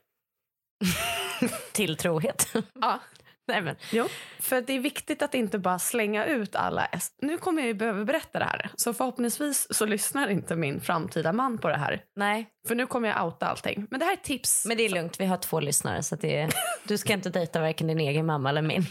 Till 1.73 1.97
trohet. 1.97 2.53
Ja. 2.81 3.01
Nej, 3.49 3.63
men. 3.63 3.77
Jo, 3.93 4.07
för 4.39 4.61
det 4.61 4.73
är 4.73 4.81
viktigt 4.81 5.23
att 5.23 5.35
inte 5.35 5.59
bara 5.59 5.79
slänga 5.79 6.25
ut 6.25 6.57
alla 6.57 6.87
S. 6.87 7.13
Nu 7.23 7.39
kommer 7.39 7.63
jag 7.63 7.67
ju 7.67 7.75
behöva 7.75 8.05
berätta 8.05 8.39
det 8.39 8.45
här. 8.45 8.71
Så 8.77 8.95
förhoppningsvis 8.95 9.67
så 9.71 9.87
lyssnar 9.87 10.29
inte 10.29 10.57
min 10.57 10.81
framtida 10.81 11.33
man 11.33 11.59
på 11.59 11.69
det 11.69 11.77
här. 11.77 12.05
Nej, 12.17 12.49
För 12.69 12.75
nu 12.75 12.87
kommer 12.87 13.09
jag 13.09 13.25
outa 13.25 13.47
allting. 13.47 13.87
Men 13.91 14.01
det 14.01 14.07
här 14.07 14.13
är 14.13 14.17
tips. 14.17 14.65
men 14.67 14.77
det 14.77 14.83
är 14.83 14.89
lugnt. 14.89 15.21
Vi 15.21 15.25
har 15.27 15.37
två 15.37 15.61
lyssnare. 15.61 16.03
Så 16.03 16.17
det 16.17 16.37
är, 16.37 16.51
du 16.85 16.99
ska 16.99 17.13
inte 17.13 17.31
dejta 17.31 17.61
varken 17.61 17.87
din 17.87 18.01
egen 18.01 18.27
mamma 18.27 18.49
eller 18.49 18.63
min. 18.63 18.85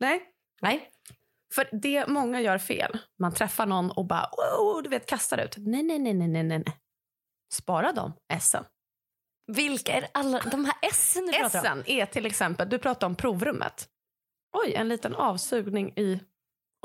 Nej, 0.00 0.22
Nej. 0.62 0.88
för 1.54 1.68
det 1.72 2.06
många 2.08 2.40
gör 2.40 2.58
fel. 2.58 2.98
Man 3.18 3.34
träffar 3.34 3.66
någon 3.66 3.90
och 3.90 4.06
bara 4.06 4.30
wow, 4.36 4.82
du 4.82 4.88
vet 4.88 5.06
kastar 5.06 5.38
ut. 5.38 5.54
Nej, 5.58 5.82
nej, 5.82 5.98
nej, 5.98 6.14
nej, 6.14 6.28
nej, 6.28 6.42
nej. 6.44 6.64
Spara 7.54 7.92
dem, 7.92 8.12
S'en. 8.32 8.64
Vilka 9.52 9.92
är 9.92 10.08
alla 10.12 10.40
de 10.40 10.64
här 10.64 10.74
S 10.82 11.16
du 11.26 11.32
pratar 11.32 11.58
om? 11.58 11.64
S'en 11.64 11.82
är 11.86 12.06
till 12.06 12.26
exempel, 12.26 12.68
du 12.68 12.78
pratar 12.78 13.06
om 13.06 13.14
provrummet. 13.14 13.88
Oj, 14.52 14.74
en 14.74 14.88
liten 14.88 15.14
avsugning 15.14 15.92
i 15.96 16.20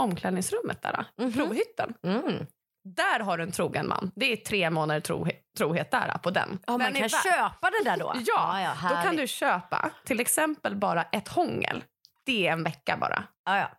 omklädningsrummet 0.02 0.82
där. 0.82 1.06
Mhm. 1.18 1.34
Provhytten. 1.34 1.94
Mm. 2.04 2.46
Där 2.84 3.20
har 3.20 3.38
du 3.38 3.44
en 3.44 3.52
trogen 3.52 3.88
man. 3.88 4.12
Det 4.16 4.26
är 4.26 4.36
tre 4.36 4.70
månader 4.70 5.02
trohet, 5.02 5.42
trohet 5.58 5.92
där 5.92 6.18
på 6.18 6.30
den. 6.32 6.60
Ja, 6.68 6.72
man 6.78 6.80
Den 6.80 6.94
kan 6.94 7.10
köpa 7.10 7.70
det 7.70 7.84
där 7.84 7.98
då? 7.98 8.14
Ja, 8.26 8.62
ja 8.62 8.90
Då 8.90 8.96
kan 8.96 9.16
du 9.16 9.28
köpa 9.28 9.92
till 10.06 10.20
exempel 10.20 10.76
bara 10.76 11.04
ett 11.04 11.28
hångel. 11.28 11.84
Det 12.26 12.48
är 12.48 12.52
en 12.52 12.64
vecka 12.64 12.98
bara. 12.98 13.24
Ja, 13.46 13.58
ja. 13.58 13.70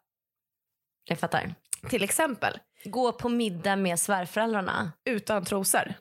Jag 1.04 1.18
fattar. 1.18 1.54
Till 1.88 2.02
exempel 2.02 2.58
Gå 2.84 3.12
på 3.12 3.28
middag 3.28 3.76
med 3.76 4.00
svärföräldrarna. 4.00 4.92
utan 5.04 5.44
trosor. 5.44 5.94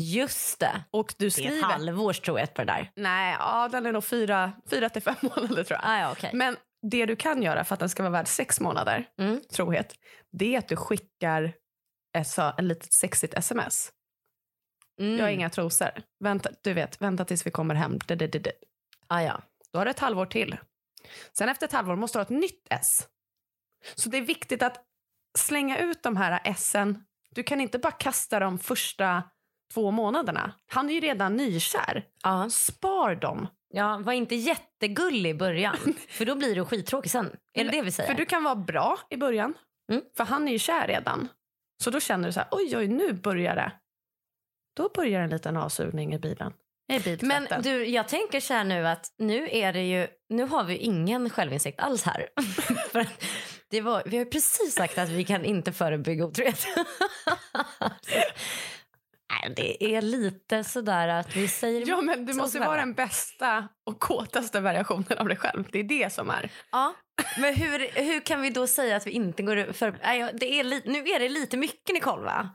Just 0.00 0.60
det. 0.60 0.84
Och 0.90 1.14
du 1.18 1.24
Det 1.24 1.24
är 1.24 1.26
ett 1.28 1.32
skriver... 1.32 1.62
halvårs 1.62 2.20
trohet 2.20 2.54
på 2.54 2.62
det 2.64 2.72
där. 2.72 2.90
Nej, 2.96 3.36
ja, 3.38 3.68
den 3.72 3.86
är 3.86 3.92
nog 3.92 4.04
fyra, 4.04 4.52
fyra 4.70 4.88
till 4.88 5.02
fem 5.02 5.14
månader 5.22 5.64
tror 5.64 5.78
jag. 5.82 5.90
Ah, 5.90 6.00
ja, 6.00 6.12
okej. 6.12 6.30
Men 6.34 6.56
det 6.90 7.06
du 7.06 7.16
kan 7.16 7.42
göra 7.42 7.64
för 7.64 7.74
att 7.74 7.80
den 7.80 7.88
ska 7.88 8.02
vara 8.02 8.12
värd 8.12 8.28
sex 8.28 8.60
månader 8.60 9.08
Mm. 9.18 9.40
trohet, 9.52 9.94
det 10.32 10.54
är 10.54 10.58
att 10.58 10.68
du 10.68 10.76
skickar 10.76 11.52
så, 12.26 12.52
en 12.58 12.68
litet 12.68 12.92
sexigt 12.92 13.34
sms. 13.34 13.90
Mm. 15.00 15.16
Jag 15.18 15.24
har 15.24 15.30
inga 15.30 15.50
trosor. 15.50 15.90
Vänta, 16.24 16.50
du 16.62 16.72
vet, 16.72 17.02
vänta 17.02 17.24
tills 17.24 17.46
vi 17.46 17.50
kommer 17.50 17.74
hem. 17.74 17.98
Det, 18.06 18.14
det, 18.14 18.26
det. 18.26 18.52
Ah, 19.06 19.20
ja. 19.20 19.42
Då 19.72 19.78
har 19.78 19.84
du 19.84 19.90
ett 19.90 19.98
halvår 20.00 20.26
till. 20.26 20.56
Sen 21.32 21.48
efter 21.48 21.66
ett 21.66 21.72
halvår 21.72 21.96
måste 21.96 22.18
du 22.18 22.20
ha 22.20 22.24
ett 22.24 22.40
nytt 22.40 22.66
S. 22.70 23.08
Så 23.94 24.08
det 24.08 24.16
är 24.18 24.22
viktigt 24.22 24.62
att 24.62 24.84
slänga 25.38 25.78
ut 25.78 26.02
de 26.02 26.16
här 26.16 26.40
S'en. 26.44 27.04
Du 27.30 27.42
kan 27.42 27.60
inte 27.60 27.78
bara 27.78 27.92
kasta 27.92 28.40
de 28.40 28.58
första 28.58 29.22
två 29.74 29.90
månaderna. 29.90 30.52
Han 30.66 30.90
är 30.90 30.94
ju 30.94 31.00
redan 31.00 31.36
nykär. 31.36 32.04
Ja. 32.22 32.50
Spar 32.50 33.14
dem. 33.14 33.46
ja, 33.68 33.98
var 33.98 34.12
inte 34.12 34.34
jättegullig 34.34 35.30
i 35.30 35.34
början. 35.34 35.76
för 36.08 36.24
då 36.24 36.34
blir 36.34 36.54
du 36.54 36.64
skittråkig 36.64 37.10
sen. 37.10 37.36
Är 37.54 37.64
det 37.64 37.70
det 37.70 37.82
vi 37.82 37.92
säger? 37.92 38.10
För 38.10 38.16
du 38.16 38.26
kan 38.26 38.44
vara 38.44 38.56
bra 38.56 38.98
i 39.10 39.16
början. 39.16 39.54
Mm. 39.92 40.02
För 40.16 40.24
han 40.24 40.48
är 40.48 40.52
ju 40.52 40.58
kär 40.58 40.86
redan. 40.86 41.28
Så 41.82 41.90
då 41.90 42.00
känner 42.00 42.28
du 42.28 42.32
så 42.32 42.40
här, 42.40 42.48
oj, 42.50 42.76
oj, 42.76 42.88
nu 42.88 43.12
börjar 43.12 43.56
det. 43.56 43.72
Då 44.76 44.88
börjar 44.88 45.20
en 45.20 45.30
liten 45.30 45.56
avsugning 45.56 46.14
i 46.14 46.18
bilen. 46.18 46.52
I 46.92 47.18
Men 47.20 47.46
du, 47.62 47.86
jag 47.86 48.08
tänker 48.08 48.40
så 48.40 48.54
här 48.54 48.64
nu 48.64 48.86
att 48.86 49.14
nu 49.18 49.48
är 49.50 49.72
det 49.72 49.82
ju, 49.82 50.08
nu 50.28 50.42
har 50.44 50.64
vi 50.64 50.76
ingen 50.76 51.30
självinsikt 51.30 51.80
alls 51.80 52.02
här. 52.02 52.28
För 52.92 53.06
det 53.70 53.80
var, 53.80 54.02
vi 54.06 54.16
har 54.16 54.24
ju 54.24 54.30
precis 54.30 54.74
sagt 54.74 54.98
att 54.98 55.08
vi 55.08 55.24
kan 55.24 55.44
inte 55.44 55.72
förebygga 55.72 56.24
otrohet. 56.24 56.66
Nej, 59.42 59.52
det 59.56 59.94
är 59.94 60.02
lite 60.02 60.64
sådär 60.64 61.08
att 61.08 61.36
vi 61.36 61.48
säger 61.48 61.88
Ja, 61.88 62.00
men 62.00 62.26
du 62.26 62.34
måste 62.34 62.58
vara 62.58 62.76
den 62.76 62.94
bästa 62.94 63.68
och 63.86 64.00
kåtaste 64.00 64.60
variationen 64.60 65.18
av 65.18 65.28
dig 65.28 65.36
själv. 65.36 65.64
Det 65.72 65.78
är 65.78 65.84
det 65.84 66.12
som 66.12 66.30
är. 66.30 66.50
Ja, 66.72 66.94
men 67.38 67.54
hur, 67.54 68.02
hur 68.02 68.20
kan 68.20 68.42
vi 68.42 68.50
då 68.50 68.66
säga 68.66 68.96
att 68.96 69.06
vi 69.06 69.10
inte 69.10 69.42
går 69.42 69.72
för... 69.72 69.98
Nej, 70.02 70.30
det 70.34 70.60
är 70.60 70.64
li, 70.64 70.82
nu 70.84 70.98
är 70.98 71.18
det 71.18 71.28
lite 71.28 71.56
mycket 71.56 71.94
Nicole 71.94 72.22
va? 72.22 72.48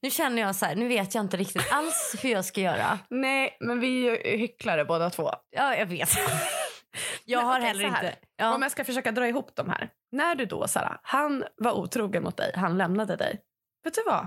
Nu 0.00 0.10
känner 0.10 0.42
jag 0.42 0.56
så 0.56 0.66
här, 0.66 0.74
nu 0.74 0.88
vet 0.88 1.14
jag 1.14 1.24
inte 1.24 1.36
riktigt 1.36 1.72
alls 1.72 2.14
hur 2.22 2.30
jag 2.30 2.44
ska 2.44 2.60
göra. 2.60 2.98
Nej, 3.10 3.56
men 3.60 3.80
vi 3.80 4.06
är 4.08 4.10
ju 4.10 4.38
hycklare 4.38 4.84
båda 4.84 5.10
två. 5.10 5.30
Ja, 5.50 5.76
jag 5.76 5.86
vet. 5.86 6.10
Jag 7.24 7.38
Men 7.38 7.46
har 7.46 7.58
okej, 7.58 7.68
heller 7.68 7.84
inte... 7.84 8.14
Ja. 8.36 8.54
Om 8.54 8.62
jag 8.62 8.70
ska 8.72 8.84
försöka 8.84 9.12
dra 9.12 9.28
ihop 9.28 9.50
de 9.54 9.68
här. 9.68 9.90
När 10.12 10.34
du 10.34 10.44
då, 10.44 10.68
Sara, 10.68 11.00
han 11.02 11.44
var 11.56 11.72
otrogen 11.72 12.22
mot 12.22 12.36
dig, 12.36 12.52
han 12.56 12.78
lämnade 12.78 13.16
dig. 13.16 13.40
Vet 13.84 13.94
du 13.94 14.02
vad? 14.06 14.26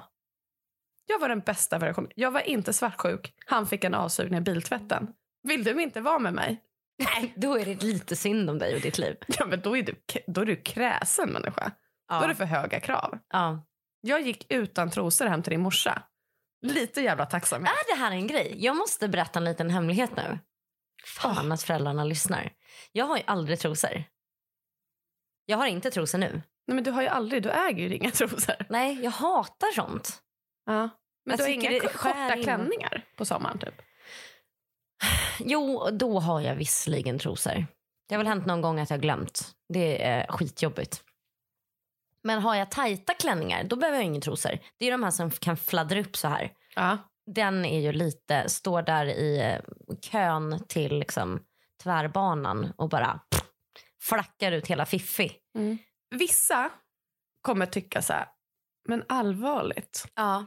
Jag 1.06 1.20
var 1.20 1.30
den 1.30 1.40
bästa 1.40 1.78
versionen. 1.78 2.12
Jag 2.16 2.32
var 2.32 2.42
inte 2.42 2.74
svartsjuk. 2.74 3.34
Han 3.46 3.68
fick 3.68 3.84
en 3.84 3.94
avsugning 3.94 4.38
i 4.40 4.42
biltvätten. 4.42 5.08
Vill 5.44 5.64
du 5.64 5.82
inte 5.82 6.02
vara 6.02 6.20
med 6.20 6.34
mig? 6.34 6.62
Nej, 7.04 7.34
då 7.36 7.60
är 7.60 7.66
det 7.66 7.84
lite 7.84 8.16
synd 8.16 8.50
om 8.50 8.60
dig 8.60 8.76
och 8.76 8.82
ditt 8.82 8.98
liv. 8.98 9.18
Ja, 9.28 9.46
men 9.46 9.62
då 9.62 9.78
är 9.78 9.84
du, 9.84 9.96
då 10.28 10.42
är 10.42 10.46
du 10.46 10.56
kräsen 10.56 11.30
människa. 11.30 11.72
Då 12.10 12.16
är 12.16 12.22
Ja. 12.22 12.28
det 12.28 12.36
för 12.36 12.46
höga 12.46 12.80
krav. 12.80 13.20
ja. 13.30 13.62
Jag 14.02 14.22
gick 14.22 14.46
utan 14.54 14.90
trosor 14.92 15.26
hem 15.26 15.44
till 15.44 15.52
din 15.52 15.62
morsa. 15.62 16.02
Lite 16.62 17.02
jävla 17.02 17.26
tacksamhet. 17.26 17.72
Är 17.72 17.96
det 17.96 18.02
här 18.02 18.12
en 18.12 18.28
grej? 18.28 18.56
Jag 18.60 18.76
måste 18.78 19.08
berätta 19.08 19.40
en 19.40 19.46
liten 19.46 19.70
hemlighet 19.70 20.16
nu. 20.18 20.40
Fan 21.06 21.52
att 21.52 21.64
föräldrarna 21.64 22.04
lyssnar. 22.04 22.52
Jag 22.92 23.06
har 23.06 23.18
ju 23.18 23.24
aldrig 23.28 23.60
trosor. 23.60 24.04
Jag 25.46 25.58
har 25.58 25.68
inte 25.68 25.92
trosor 25.92 26.18
nu. 26.18 26.42
Nej, 26.68 26.76
men 26.76 26.84
du 26.84 26.92
har 26.92 27.02
ju 27.02 27.08
aldrig, 27.08 27.44
du 27.44 27.50
äger 27.50 27.84
ju 27.90 27.96
inga 27.96 28.12
trosor. 28.12 28.56
Nej, 28.70 29.04
jag 29.04 29.12
hatar 29.12 29.72
sånt. 29.76 30.22
Ja. 30.66 30.90
Men 31.26 31.38
du 31.38 31.44
har 31.44 31.50
tycker 31.50 31.72
inga 31.72 31.80
korta 31.90 32.36
in. 32.36 32.44
klänningar 32.44 33.06
på 33.16 33.26
sommaren 33.26 33.60
typ? 33.60 33.74
Jo, 35.40 35.90
då 35.92 36.20
har 36.20 36.42
jag 36.42 36.56
visserligen 36.56 37.20
trosor. 37.20 37.66
Det 38.08 38.16
har 38.16 38.18
väl 38.18 38.28
hänt 38.28 38.46
någon 38.46 38.62
gång 38.62 38.80
att 38.80 38.90
jag 38.90 39.02
glömt. 39.02 39.52
Det 39.74 40.04
är 40.04 40.28
skitjobbigt. 40.28 41.04
Men 42.24 42.42
har 42.42 42.56
jag 42.56 42.72
tajta 42.72 43.14
klänningar, 43.14 43.64
då 43.64 43.76
behöver 43.76 43.98
jag 43.98 44.06
ingen 44.06 44.22
trosor. 44.22 44.60
Det 44.78 44.86
är 44.86 44.92
de 44.92 45.04
här 45.04 45.12
som 45.12 45.32
kan 45.32 45.58
fladdra 45.58 46.00
upp 46.00 46.16
så 46.18 46.28
här. 46.28 46.52
Ja. 46.76 46.98
Den 47.26 47.66
är 47.66 47.80
ju 47.80 47.92
lite, 47.92 48.50
står 48.50 48.82
där 48.82 49.06
i 49.06 49.40
eh, 49.42 49.62
kön 50.02 50.64
till 50.68 51.00
liksom 51.00 51.40
tvärbanan 51.84 52.74
och 52.78 52.90
bara 52.90 53.20
flackar 54.02 54.52
ut 54.52 54.68
hela 54.68 54.86
Fiffi. 54.86 55.32
Vissa 56.10 56.70
kommer 57.42 57.66
tycka 57.66 58.02
så 58.02 58.14
här, 58.14 58.28
men 58.88 59.04
allvarligt, 59.10 60.06
Ja. 60.16 60.46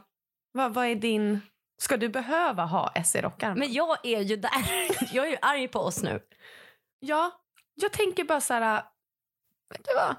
Vad, 0.51 0.73
vad 0.73 0.85
är 0.85 0.95
din... 0.95 1.41
Ska 1.81 1.97
du 1.97 2.09
behöva 2.09 2.65
ha 2.65 2.91
S 2.95 3.15
i 3.15 3.21
rockärmen? 3.21 3.59
Men 3.59 3.73
jag 3.73 3.97
är 4.05 4.19
ju 4.21 4.35
där. 4.35 4.51
Jag 5.15 5.27
är 5.27 5.31
ju 5.31 5.37
arg 5.41 5.67
på 5.67 5.79
oss 5.79 6.03
nu. 6.03 6.19
Ja, 6.99 7.31
jag 7.75 7.91
tänker 7.93 8.23
bara 8.23 8.41
så 8.41 8.53
här, 8.53 8.83
vet 9.73 9.83
du 9.85 9.93
vad? 9.95 10.15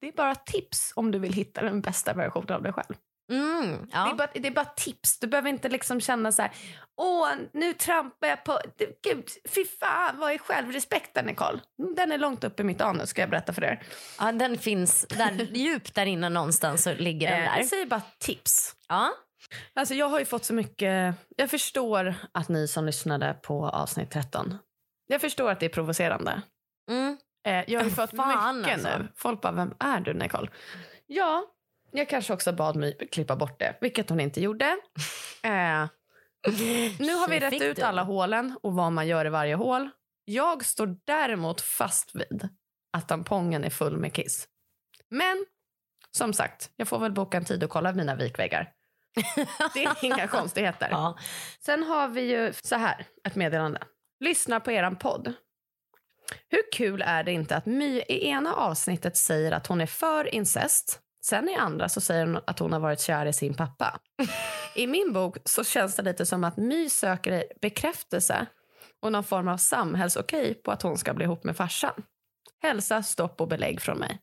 Det 0.00 0.08
är 0.08 0.12
bara 0.12 0.34
tips 0.34 0.92
om 0.96 1.10
du 1.10 1.18
vill 1.18 1.32
hitta 1.32 1.62
den 1.62 1.80
bästa 1.80 2.12
versionen 2.12 2.52
av 2.52 2.62
dig 2.62 2.72
själv. 2.72 2.94
Mm, 3.32 3.88
ja. 3.92 4.04
Det, 4.04 4.10
är 4.10 4.14
bara, 4.14 4.28
det 4.34 4.48
är 4.48 4.52
bara 4.52 4.64
tips. 4.64 5.18
Du 5.18 5.26
behöver 5.26 5.48
inte 5.50 5.68
liksom 5.68 6.00
känna 6.00 6.32
så 6.32 6.42
här, 6.42 6.50
åh, 6.96 7.28
nu 7.52 7.72
trampar 7.72 8.26
jag 8.28 8.44
på... 8.44 8.60
Gud, 9.02 9.28
fy 9.48 9.64
fan, 9.80 10.18
vad 10.18 10.32
är 10.32 10.38
självrespekten, 10.38 11.24
Nicole? 11.26 11.60
Den 11.96 12.12
är 12.12 12.18
långt 12.18 12.44
upp 12.44 12.60
i 12.60 12.64
mitt 12.64 12.80
anus, 12.80 13.08
ska 13.10 13.20
jag 13.22 13.30
berätta 13.30 13.52
för 13.52 13.64
er. 13.64 13.82
ja, 14.18 14.32
den 14.32 14.58
finns 14.58 15.06
där, 15.08 15.30
djupt 15.56 15.94
där 15.94 16.06
inne 16.06 16.28
någonstans 16.28 16.82
så 16.82 16.94
ligger 16.94 17.30
den 17.30 17.40
Eh, 17.42 17.50
där. 17.50 17.58
Jag 17.58 17.66
säger 17.66 17.86
bara 17.86 18.02
tips. 18.18 18.76
Ja. 18.88 19.10
Alltså, 19.74 19.94
jag 19.94 20.08
har 20.08 20.18
ju 20.18 20.24
fått 20.24 20.44
så 20.44 20.54
mycket... 20.54 21.14
Jag 21.36 21.50
förstår 21.50 22.14
att 22.32 22.48
ni 22.48 22.68
som 22.68 22.84
lyssnade 22.84 23.34
på 23.42 23.68
avsnitt 23.68 24.10
13, 24.10 24.58
jag 25.06 25.20
förstår 25.20 25.50
att 25.50 25.60
det 25.60 25.66
är 25.66 25.70
provocerande. 25.70 26.42
Mm. 26.90 27.18
Eh, 27.46 27.64
jag 27.72 27.80
har 27.80 27.84
ju 27.84 27.90
fått 27.90 28.16
Fan, 28.16 28.58
mycket 28.58 28.74
alltså. 28.74 28.98
nu. 28.98 29.08
Folk 29.16 29.40
bara, 29.40 29.52
vem 29.52 29.74
är 29.78 30.00
du 30.00 30.14
Nicole? 30.14 30.48
Ja, 31.06 31.44
jag 31.90 32.08
kanske 32.08 32.32
också 32.32 32.52
bad 32.52 32.76
My 32.76 32.92
klippa 32.92 33.36
bort 33.36 33.58
det, 33.58 33.78
vilket 33.80 34.10
hon 34.10 34.20
inte 34.20 34.40
gjorde. 34.40 34.76
Eh, 35.44 35.86
nu 36.98 37.14
har 37.14 37.28
vi 37.28 37.40
rätt 37.40 37.62
ut 37.62 37.82
alla 37.82 38.02
hålen 38.02 38.58
och 38.62 38.74
vad 38.74 38.92
man 38.92 39.06
gör 39.06 39.26
i 39.26 39.28
varje 39.28 39.54
hål. 39.54 39.90
Jag 40.24 40.64
står 40.64 40.96
däremot 41.04 41.60
fast 41.60 42.14
vid 42.14 42.48
att 42.92 43.08
tampongen 43.08 43.64
är 43.64 43.70
full 43.70 43.96
med 43.96 44.12
kiss. 44.12 44.48
Men 45.10 45.46
som 46.10 46.32
sagt, 46.32 46.70
jag 46.76 46.88
får 46.88 46.98
väl 46.98 47.12
boka 47.12 47.36
en 47.36 47.44
tid 47.44 47.64
och 47.64 47.70
kolla 47.70 47.92
mina 47.92 48.14
vikväggar. 48.14 48.72
Det 49.74 49.84
är 49.84 50.04
inga 50.04 50.28
konstigheter. 50.28 50.88
Ja. 50.90 51.18
Sen 51.60 51.82
har 51.82 52.08
vi 52.08 52.20
ju 52.20 52.52
så 52.62 52.76
här, 52.76 53.06
ett 53.28 53.34
meddelande. 53.34 53.80
Lyssna 54.20 54.60
på 54.60 54.70
eran 54.72 54.96
podd. 54.96 55.34
Hur 56.48 56.72
kul 56.72 57.02
är 57.02 57.24
det 57.24 57.32
inte 57.32 57.56
att 57.56 57.66
My 57.66 58.00
i 58.00 58.28
ena 58.28 58.54
avsnittet 58.54 59.16
säger 59.16 59.52
att 59.52 59.66
hon 59.66 59.80
är 59.80 59.86
för 59.86 60.34
incest. 60.34 61.00
Sen 61.24 61.48
i 61.48 61.54
andra 61.54 61.88
så 61.88 62.00
säger 62.00 62.26
hon 62.26 62.40
att 62.46 62.58
hon 62.58 62.72
har 62.72 62.80
varit 62.80 63.00
kär 63.00 63.26
i 63.26 63.32
sin 63.32 63.54
pappa. 63.54 64.00
I 64.76 64.86
min 64.86 65.12
bok 65.12 65.36
så 65.44 65.64
känns 65.64 65.96
det 65.96 66.02
lite 66.02 66.26
som 66.26 66.44
att 66.44 66.56
My 66.56 66.88
söker 66.88 67.44
bekräftelse 67.60 68.46
och 69.02 69.12
någon 69.12 69.24
form 69.24 69.48
av 69.48 69.56
samhällsokej 69.56 70.54
på 70.54 70.70
att 70.70 70.82
hon 70.82 70.98
ska 70.98 71.14
bli 71.14 71.24
ihop 71.24 71.44
med 71.44 71.56
farsan. 71.56 72.02
Hälsa, 72.62 73.02
stopp 73.02 73.40
och 73.40 73.48
belägg 73.48 73.80
från 73.80 73.98
mig. 73.98 74.18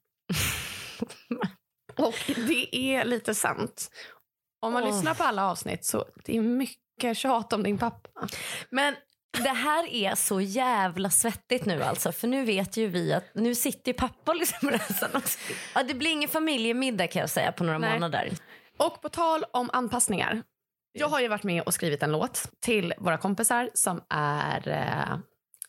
och 1.97 2.15
det 2.47 2.75
är 2.75 3.05
lite 3.05 3.35
sant. 3.35 3.89
Om 4.61 4.73
man 4.73 4.83
Åh. 4.83 4.89
lyssnar 4.95 5.13
på 5.13 5.23
alla 5.23 5.51
avsnitt 5.51 5.85
så 5.85 6.05
det 6.25 6.37
är 6.37 6.41
mycket 6.41 7.17
tjat 7.17 7.53
om 7.53 7.63
din 7.63 7.77
pappa. 7.77 8.09
Men 8.69 8.95
det 9.43 9.49
här 9.49 9.93
är 9.93 10.15
så 10.15 10.41
jävla 10.41 11.09
svettigt 11.09 11.65
nu 11.65 11.83
alltså. 11.83 12.11
För 12.11 12.27
nu 12.27 12.45
vet 12.45 12.77
ju 12.77 12.87
vi 12.87 13.13
att 13.13 13.23
nu 13.33 13.55
sitter 13.55 13.91
ju 13.91 13.93
pappa 13.93 14.33
liksom 14.33 14.69
resten. 14.69 15.21
Ja, 15.75 15.83
det 15.83 15.93
blir 15.93 16.11
ingen 16.11 16.29
familjemiddag 16.29 17.07
kan 17.07 17.19
jag 17.19 17.29
säga 17.29 17.51
på 17.51 17.63
några 17.63 17.79
Nej. 17.79 17.93
månader. 17.93 18.29
Och 18.77 19.01
på 19.01 19.09
tal 19.09 19.45
om 19.53 19.69
anpassningar. 19.73 20.43
Jag 20.93 21.07
har 21.07 21.19
ju 21.19 21.27
varit 21.27 21.43
med 21.43 21.63
och 21.63 21.73
skrivit 21.73 22.03
en 22.03 22.11
låt 22.11 22.43
till 22.59 22.93
våra 22.97 23.17
kompisar 23.17 23.69
som 23.73 24.01
är 24.09 24.67
eh, 24.67 25.17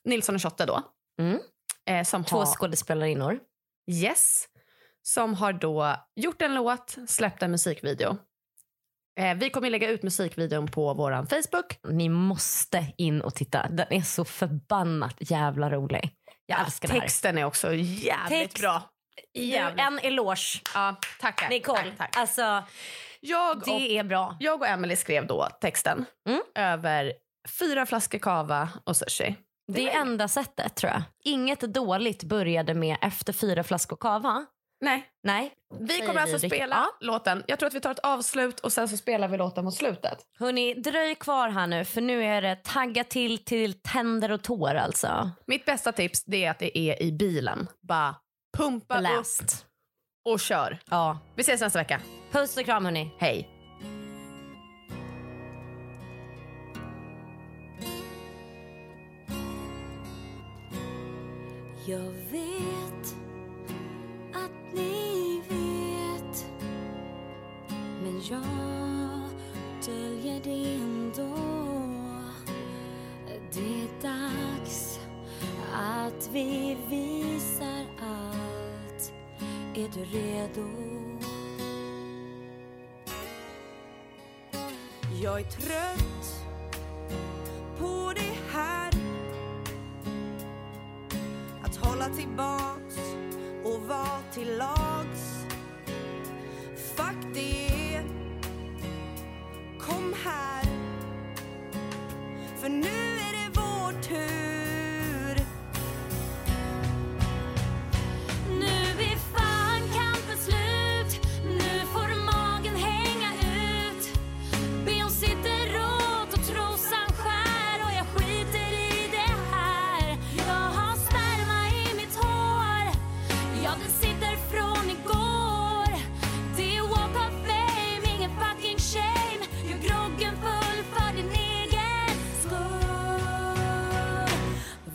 Nilsson 0.04 0.34
och 0.34 0.42
Schotte 0.42 0.66
då. 0.66 0.82
Mm. 1.20 1.38
Eh, 1.86 2.04
som 2.04 2.24
Två 2.24 2.36
har, 2.38 2.46
skådespelarinnor. 2.46 3.38
yes, 3.90 4.44
som 5.02 5.34
har 5.34 5.52
då 5.52 5.96
gjort 6.16 6.42
en 6.42 6.54
låt, 6.54 6.96
släppt 7.08 7.42
en 7.42 7.50
musikvideo. 7.50 8.16
Eh, 9.20 9.34
vi 9.34 9.50
kommer 9.50 9.70
lägga 9.70 9.88
ut 9.90 10.02
musikvideon 10.02 10.66
på 10.68 10.94
vår 10.94 11.12
Facebook. 11.26 11.78
Ni 11.88 12.08
måste 12.08 12.86
in 12.96 13.20
och 13.20 13.34
titta. 13.34 13.68
Den 13.70 13.92
är 13.92 14.02
så 14.02 14.24
förbannat 14.24 15.16
jävla 15.18 15.70
rolig. 15.70 16.10
Jag 16.46 16.60
älskar 16.60 16.88
det 16.88 16.94
här. 16.94 17.00
Texten 17.00 17.38
är 17.38 17.44
också 17.44 17.74
jävligt 17.74 18.28
Text. 18.40 18.60
bra. 18.60 18.82
Ju- 19.34 19.54
En 19.56 19.98
eloge. 19.98 20.60
Ja, 20.74 20.96
tackar. 21.20 21.48
Nicole. 21.48 21.78
Tack, 21.82 21.96
tack. 21.98 22.16
Alltså, 22.16 22.62
Jag 23.20 23.56
och 23.56 23.62
det 23.64 23.98
är 23.98 24.04
bra. 24.04 24.36
Jag 24.40 24.60
och 24.60 24.68
Emily 24.68 24.96
skrev 24.96 25.26
då 25.26 25.48
texten 25.60 26.04
Mm. 26.28 26.42
över 26.54 27.12
fyra 27.58 27.86
flaskor 27.86 28.18
kava 28.18 28.68
och 28.84 28.96
sushi. 28.96 29.36
Det 29.72 29.90
är 29.90 30.00
enda 30.00 30.28
sättet 30.28 30.74
tror 30.76 30.92
jag. 30.92 31.02
Inget 31.24 31.60
dåligt 31.60 32.22
började 32.24 32.74
med 32.74 32.96
efter 33.02 33.32
fyra 33.32 33.64
flaskor 33.64 33.96
kava. 33.96 34.46
Nej, 34.82 35.04
Nej. 35.22 35.52
vi 35.80 36.00
kommer 36.00 36.20
alltså 36.20 36.36
vi, 36.38 36.48
spela 36.48 36.76
Ja. 36.76 37.06
låten. 37.06 37.44
Jag 37.46 37.58
tror 37.58 37.66
att 37.66 37.74
vi 37.74 37.80
tar 37.80 37.90
ett 37.90 37.98
avslut 37.98 38.60
och 38.60 38.72
sen 38.72 38.88
så 38.88 38.96
spelar 38.96 39.28
vi 39.28 39.36
låten 39.38 39.64
mot 39.64 39.74
slutet. 39.74 40.18
Hörni, 40.38 40.74
dröj 40.74 41.14
kvar 41.14 41.48
här 41.48 41.66
nu 41.66 41.84
för 41.84 42.00
nu 42.00 42.24
är 42.24 42.42
det 42.42 42.56
tagga 42.64 43.04
till 43.04 43.44
till 43.44 43.72
tänder 43.82 44.32
och 44.32 44.42
tår 44.42 44.74
alltså. 44.74 45.30
Mitt 45.46 45.64
bästa 45.64 45.92
tips 45.92 46.24
det 46.24 46.44
är 46.44 46.50
att 46.50 46.58
det 46.58 46.78
är 46.78 47.02
i 47.02 47.12
bilen. 47.12 47.66
Bara 47.88 48.14
pumpa 48.58 48.94
upp 48.94 49.00
Blast. 49.00 49.66
och 50.24 50.40
kör. 50.40 50.78
Ja. 50.90 51.18
Vi 51.36 51.40
ses 51.40 51.60
nästa 51.60 51.78
vecka. 51.78 52.00
Puss 52.32 52.56
och 52.56 52.64
kram 52.64 52.84
hörni. 52.84 53.10
Hej. 53.18 53.48
Jag 61.86 62.10
vet 62.30 62.51
jag 68.30 68.42
döljer 69.86 70.40
det 70.44 70.74
ändå 70.74 71.36
Det 73.52 73.82
är 73.82 74.02
dags 74.02 75.00
att 75.72 76.28
vi 76.32 76.76
visar 76.88 77.86
allt 78.00 79.12
Är 79.74 79.88
du 79.94 80.04
redo? 80.04 80.68
Jag 85.22 85.40
är 85.40 85.44
trött 85.44 86.46
på 87.78 88.12
det 88.14 88.36
här 88.52 88.92
att 91.62 91.76
hålla 91.76 92.08
tillbaks 92.08 92.98
och 93.64 93.80
vara 93.88 94.22
till 94.34 94.56
lags. 94.56 94.81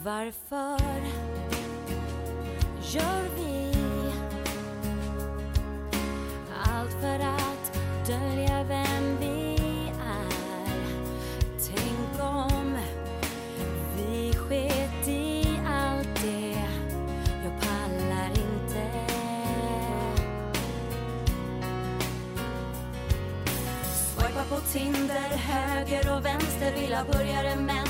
varför 0.07 1.01
gör 2.81 3.23
vi 3.35 3.73
allt 6.63 6.91
för 6.91 7.19
att 7.19 7.79
dölja 8.07 8.63
vem 8.63 9.17
vi 9.19 9.55
är? 10.05 10.29
Tänk 11.65 12.21
om 12.21 12.77
vi 13.97 14.33
sket 14.33 15.07
i 15.07 15.45
allt 15.67 16.21
det, 16.23 16.57
jag 17.43 17.61
pallar 17.61 18.29
inte. 18.29 19.07
Swipa 24.37 24.43
på 24.55 24.59
Tinder, 24.59 25.37
höger 25.37 26.15
och 26.15 26.25
vänster, 26.25 26.73
vill 26.81 26.93
ha 26.93 27.03
burgare 27.03 27.55
men 27.55 27.86